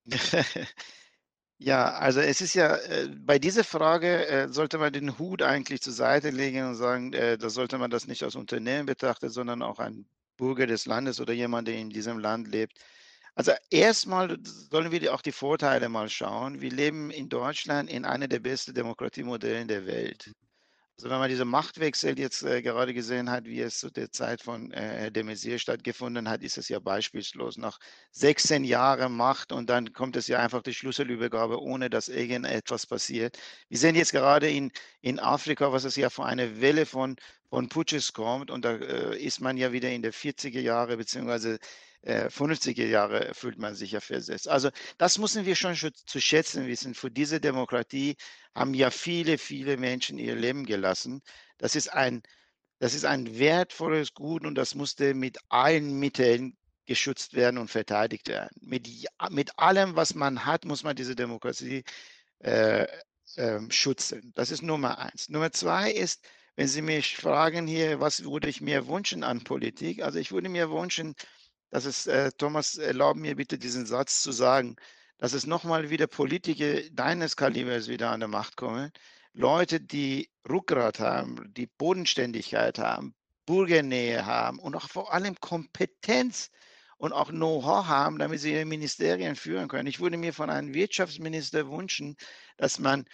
[1.62, 5.82] Ja, also es ist ja, äh, bei dieser Frage äh, sollte man den Hut eigentlich
[5.82, 9.62] zur Seite legen und sagen, äh, da sollte man das nicht als Unternehmen betrachten, sondern
[9.62, 10.06] auch ein
[10.38, 12.80] Bürger des Landes oder jemand, der in diesem Land lebt.
[13.36, 16.62] Also erstmal sollen wir auch die Vorteile mal schauen.
[16.62, 20.32] Wir leben in Deutschland in einer der besten Demokratiemodellen der Welt.
[21.00, 24.42] Also wenn man diesen Machtwechsel jetzt äh, gerade gesehen hat, wie es zu der Zeit
[24.42, 27.56] von äh, de Maizière stattgefunden hat, ist es ja beispielslos.
[27.56, 27.80] Nach
[28.12, 33.38] 16 Jahren Macht und dann kommt es ja einfach die Schlüsselübergabe, ohne dass irgendetwas passiert.
[33.70, 37.16] Wir sehen jetzt gerade in, in Afrika, was es ja von einer Welle von,
[37.50, 41.60] von Putsches kommt und da äh, ist man ja wieder in der 40er Jahre beziehungsweise
[42.06, 44.48] 50er äh, Jahre fühlt man sich ja versetzt.
[44.48, 46.94] Also das müssen wir schon zu schätzen wissen.
[46.94, 48.16] Für diese Demokratie
[48.56, 51.22] haben ja viele, viele Menschen ihr Leben gelassen.
[51.58, 52.24] Das ist ein,
[52.80, 58.30] das ist ein wertvolles Gut und das musste mit allen Mitteln geschützt werden und verteidigt
[58.30, 58.56] werden.
[58.62, 58.88] Mit,
[59.30, 61.84] mit allem, was man hat, muss man diese Demokratie
[62.40, 62.88] äh,
[63.36, 64.32] äh, schützen.
[64.36, 65.30] Das ist Nummer eins.
[65.30, 66.26] Nummer zwei ist,
[66.56, 70.02] wenn Sie mich fragen hier, was würde ich mir wünschen an Politik?
[70.02, 71.16] Also ich würde mir wünschen,
[71.70, 74.76] dass es, äh, Thomas, erlauben mir bitte diesen Satz zu sagen,
[75.18, 78.92] dass es nochmal wieder Politiker deines Kalibers wieder an der Macht kommen.
[79.34, 83.14] Leute, die Rückgrat haben, die Bodenständigkeit haben,
[83.46, 86.50] Bürgernähe haben und auch vor allem Kompetenz
[86.98, 89.88] und auch Know-how haben, damit sie ihre Ministerien führen können.
[89.88, 92.16] Ich würde mir von einem Wirtschaftsminister wünschen,
[92.58, 93.06] dass man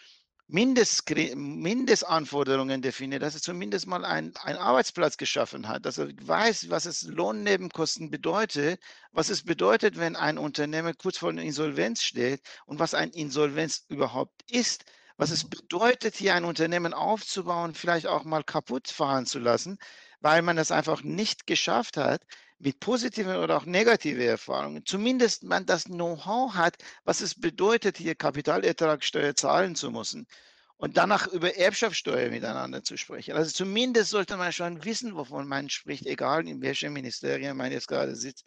[0.48, 6.70] Mindest, Mindestanforderungen definiert, dass er zumindest mal einen, einen Arbeitsplatz geschaffen hat, dass er weiß,
[6.70, 8.80] was es Lohnnebenkosten bedeutet,
[9.12, 13.86] was es bedeutet, wenn ein Unternehmen kurz vor der Insolvenz steht und was ein Insolvenz
[13.90, 14.86] überhaupt ist,
[15.18, 19.80] was es bedeutet, hier ein Unternehmen aufzubauen, vielleicht auch mal kaputt fahren zu lassen,
[20.20, 22.22] weil man das einfach nicht geschafft hat,
[22.60, 28.16] mit positiven oder auch negativen Erfahrungen, zumindest man das Know-how hat, was es bedeutet, hier
[28.16, 30.26] Kapitalertragssteuer zahlen zu müssen
[30.78, 33.36] und danach über Erbschaftssteuer miteinander zu sprechen.
[33.36, 37.88] Also zumindest sollte man schon wissen, wovon man spricht, egal in welchem Ministerium man jetzt
[37.88, 38.46] gerade sitzt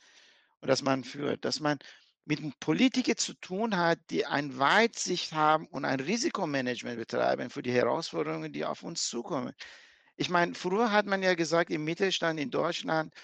[0.61, 1.79] und das man führt, dass man
[2.25, 7.73] mit Politikern zu tun hat, die ein Weitsicht haben und ein Risikomanagement betreiben für die
[7.73, 9.55] Herausforderungen, die auf uns zukommen.
[10.17, 13.15] Ich meine, früher hat man ja gesagt, im Mittelstand in Deutschland,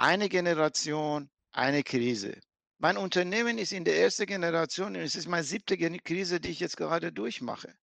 [0.00, 2.40] eine Generation, eine Krise.
[2.78, 6.60] Mein Unternehmen ist in der ersten Generation und es ist meine siebte Krise, die ich
[6.60, 7.74] jetzt gerade durchmache.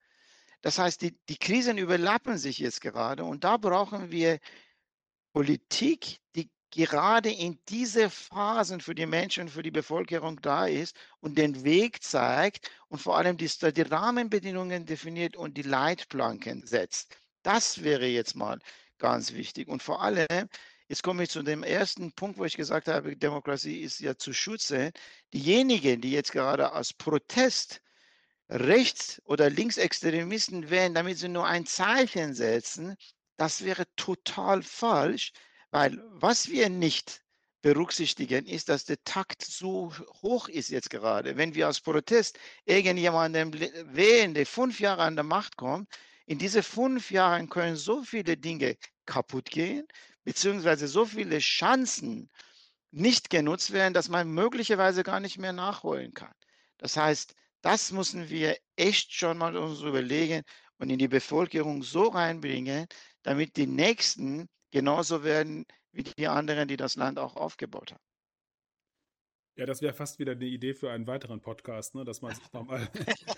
[0.62, 4.40] Das heißt, die, die Krisen überlappen sich jetzt gerade und da brauchen wir
[5.32, 11.38] Politik, die gerade in diese Phasen für die Menschen, für die Bevölkerung da ist und
[11.38, 17.16] den Weg zeigt und vor allem die, die Rahmenbedingungen definiert und die Leitplanken setzt.
[17.44, 18.60] Das wäre jetzt mal
[18.98, 19.68] ganz wichtig.
[19.68, 20.50] Und vor allem
[20.90, 24.32] Jetzt komme ich zu dem ersten Punkt, wo ich gesagt habe, Demokratie ist ja zu
[24.34, 24.92] schützen.
[25.34, 27.82] Diejenigen, die jetzt gerade aus Protest
[28.50, 32.96] Rechts- oder Linksextremisten wählen, damit sie nur ein Zeichen setzen,
[33.36, 35.34] das wäre total falsch,
[35.72, 37.22] weil was wir nicht
[37.62, 39.92] berücksichtigen, ist, dass der Takt so
[40.22, 41.36] hoch ist jetzt gerade.
[41.36, 43.54] Wenn wir aus Protest irgendjemanden
[43.94, 45.90] wählen, der fünf Jahre an der Macht kommt,
[46.26, 49.86] in diese fünf Jahren können so viele Dinge kaputt gehen,
[50.28, 52.30] beziehungsweise so viele Chancen
[52.92, 56.34] nicht genutzt werden, dass man möglicherweise gar nicht mehr nachholen kann.
[56.78, 60.44] Das heißt, das müssen wir echt schon mal uns überlegen
[60.80, 62.88] und in die Bevölkerung so reinbringen,
[63.22, 68.04] damit die Nächsten genauso werden wie die anderen, die das Land auch aufgebaut haben.
[69.56, 72.04] Ja, das wäre fast wieder eine Idee für einen weiteren Podcast, ne?
[72.04, 72.90] dass man sich nochmal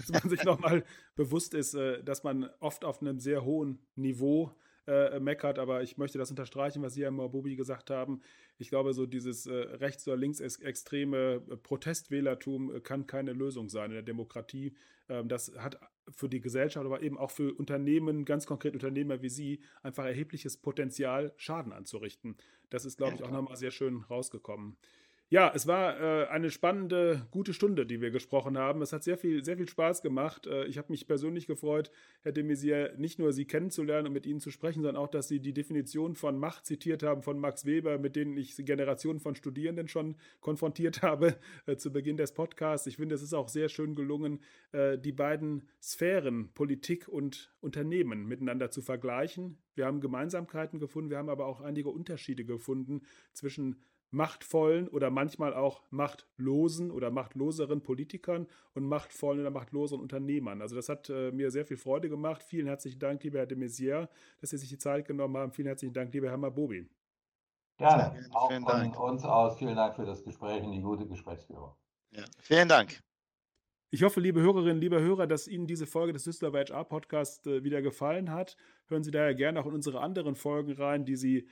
[0.07, 0.82] noch
[1.16, 4.57] bewusst ist, äh, dass man oft auf einem sehr hohen Niveau
[4.90, 8.22] äh, meckert, aber ich möchte das unterstreichen, was Sie, Herr Mabubi, gesagt haben.
[8.57, 13.91] Ich glaube, so dieses äh, rechts- oder linksextreme äh, Protestwählertum äh, kann keine Lösung sein
[13.91, 14.74] in der Demokratie.
[15.07, 15.80] Ähm, das hat
[16.10, 20.57] für die Gesellschaft, aber eben auch für Unternehmen, ganz konkret Unternehmer wie Sie, einfach erhebliches
[20.57, 22.36] Potenzial, Schaden anzurichten.
[22.72, 24.76] Das ist, glaube ich, auch nochmal sehr schön rausgekommen.
[25.31, 28.81] Ja, es war äh, eine spannende, gute Stunde, die wir gesprochen haben.
[28.81, 30.47] Es hat sehr viel, sehr viel Spaß gemacht.
[30.47, 31.91] Äh, ich habe mich persönlich gefreut,
[32.23, 35.27] Herr de Maizière, nicht nur Sie kennenzulernen und mit Ihnen zu sprechen, sondern auch, dass
[35.27, 39.35] Sie die Definition von Macht zitiert haben von Max Weber, mit denen ich Generationen von
[39.35, 41.35] Studierenden schon konfrontiert habe
[41.68, 42.88] äh, zu Beginn des Podcasts.
[42.88, 44.39] Ich finde, es ist auch sehr schön gelungen,
[44.72, 49.60] äh, die beiden Sphären, Politik und Unternehmen, miteinander zu vergleichen.
[49.76, 53.76] Wir haben Gemeinsamkeiten gefunden, wir haben aber auch einige Unterschiede gefunden zwischen
[54.11, 60.61] machtvollen oder manchmal auch machtlosen oder machtloseren Politikern und machtvollen oder machtloseren Unternehmern.
[60.61, 62.44] Also das hat äh, mir sehr viel Freude gemacht.
[62.44, 64.10] Vielen herzlichen Dank, lieber Herr de Maizière,
[64.41, 65.52] dass Sie sich die Zeit genommen haben.
[65.52, 66.88] Vielen herzlichen Dank, lieber Herr Mabobi.
[67.77, 68.99] Gerne, ja, auch von Dank.
[68.99, 69.57] uns aus.
[69.57, 71.73] Vielen Dank für das Gespräch und die gute Gesprächsführung.
[72.11, 73.02] Ja, vielen Dank.
[73.91, 77.64] Ich hoffe, liebe Hörerinnen, liebe Hörer, dass Ihnen diese Folge des Düsseldorfer HR Podcast äh,
[77.64, 78.57] wieder gefallen hat.
[78.88, 81.48] Hören Sie daher gerne auch in unsere anderen Folgen rein, die Sie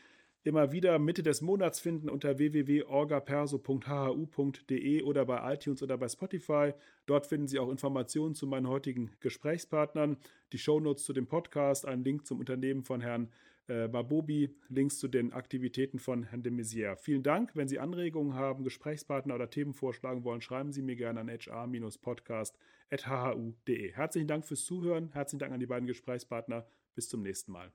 [0.48, 6.72] immer wieder Mitte des Monats finden unter www.orgaperso.hhu.de oder bei iTunes oder bei Spotify.
[7.06, 10.18] Dort finden Sie auch Informationen zu meinen heutigen Gesprächspartnern,
[10.53, 13.30] die Shownotes zu dem Podcast, einen Link zum Unternehmen von Herrn
[13.68, 16.95] äh, Babobi, Links zu den Aktivitäten von Herrn de Maizière.
[16.95, 17.52] Vielen Dank.
[17.56, 23.91] Wenn Sie Anregungen haben, Gesprächspartner oder Themen vorschlagen wollen, schreiben Sie mir gerne an hr-podcast.hhu.de.
[23.91, 25.10] Herzlichen Dank fürs Zuhören.
[25.11, 26.65] Herzlichen Dank an die beiden Gesprächspartner.
[26.95, 27.74] Bis zum nächsten Mal.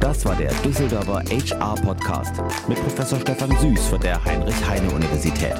[0.00, 2.32] Das war der Düsseldorfer HR Podcast
[2.68, 5.54] mit Professor Stefan Süß von der Heinrich-Heine-Universität.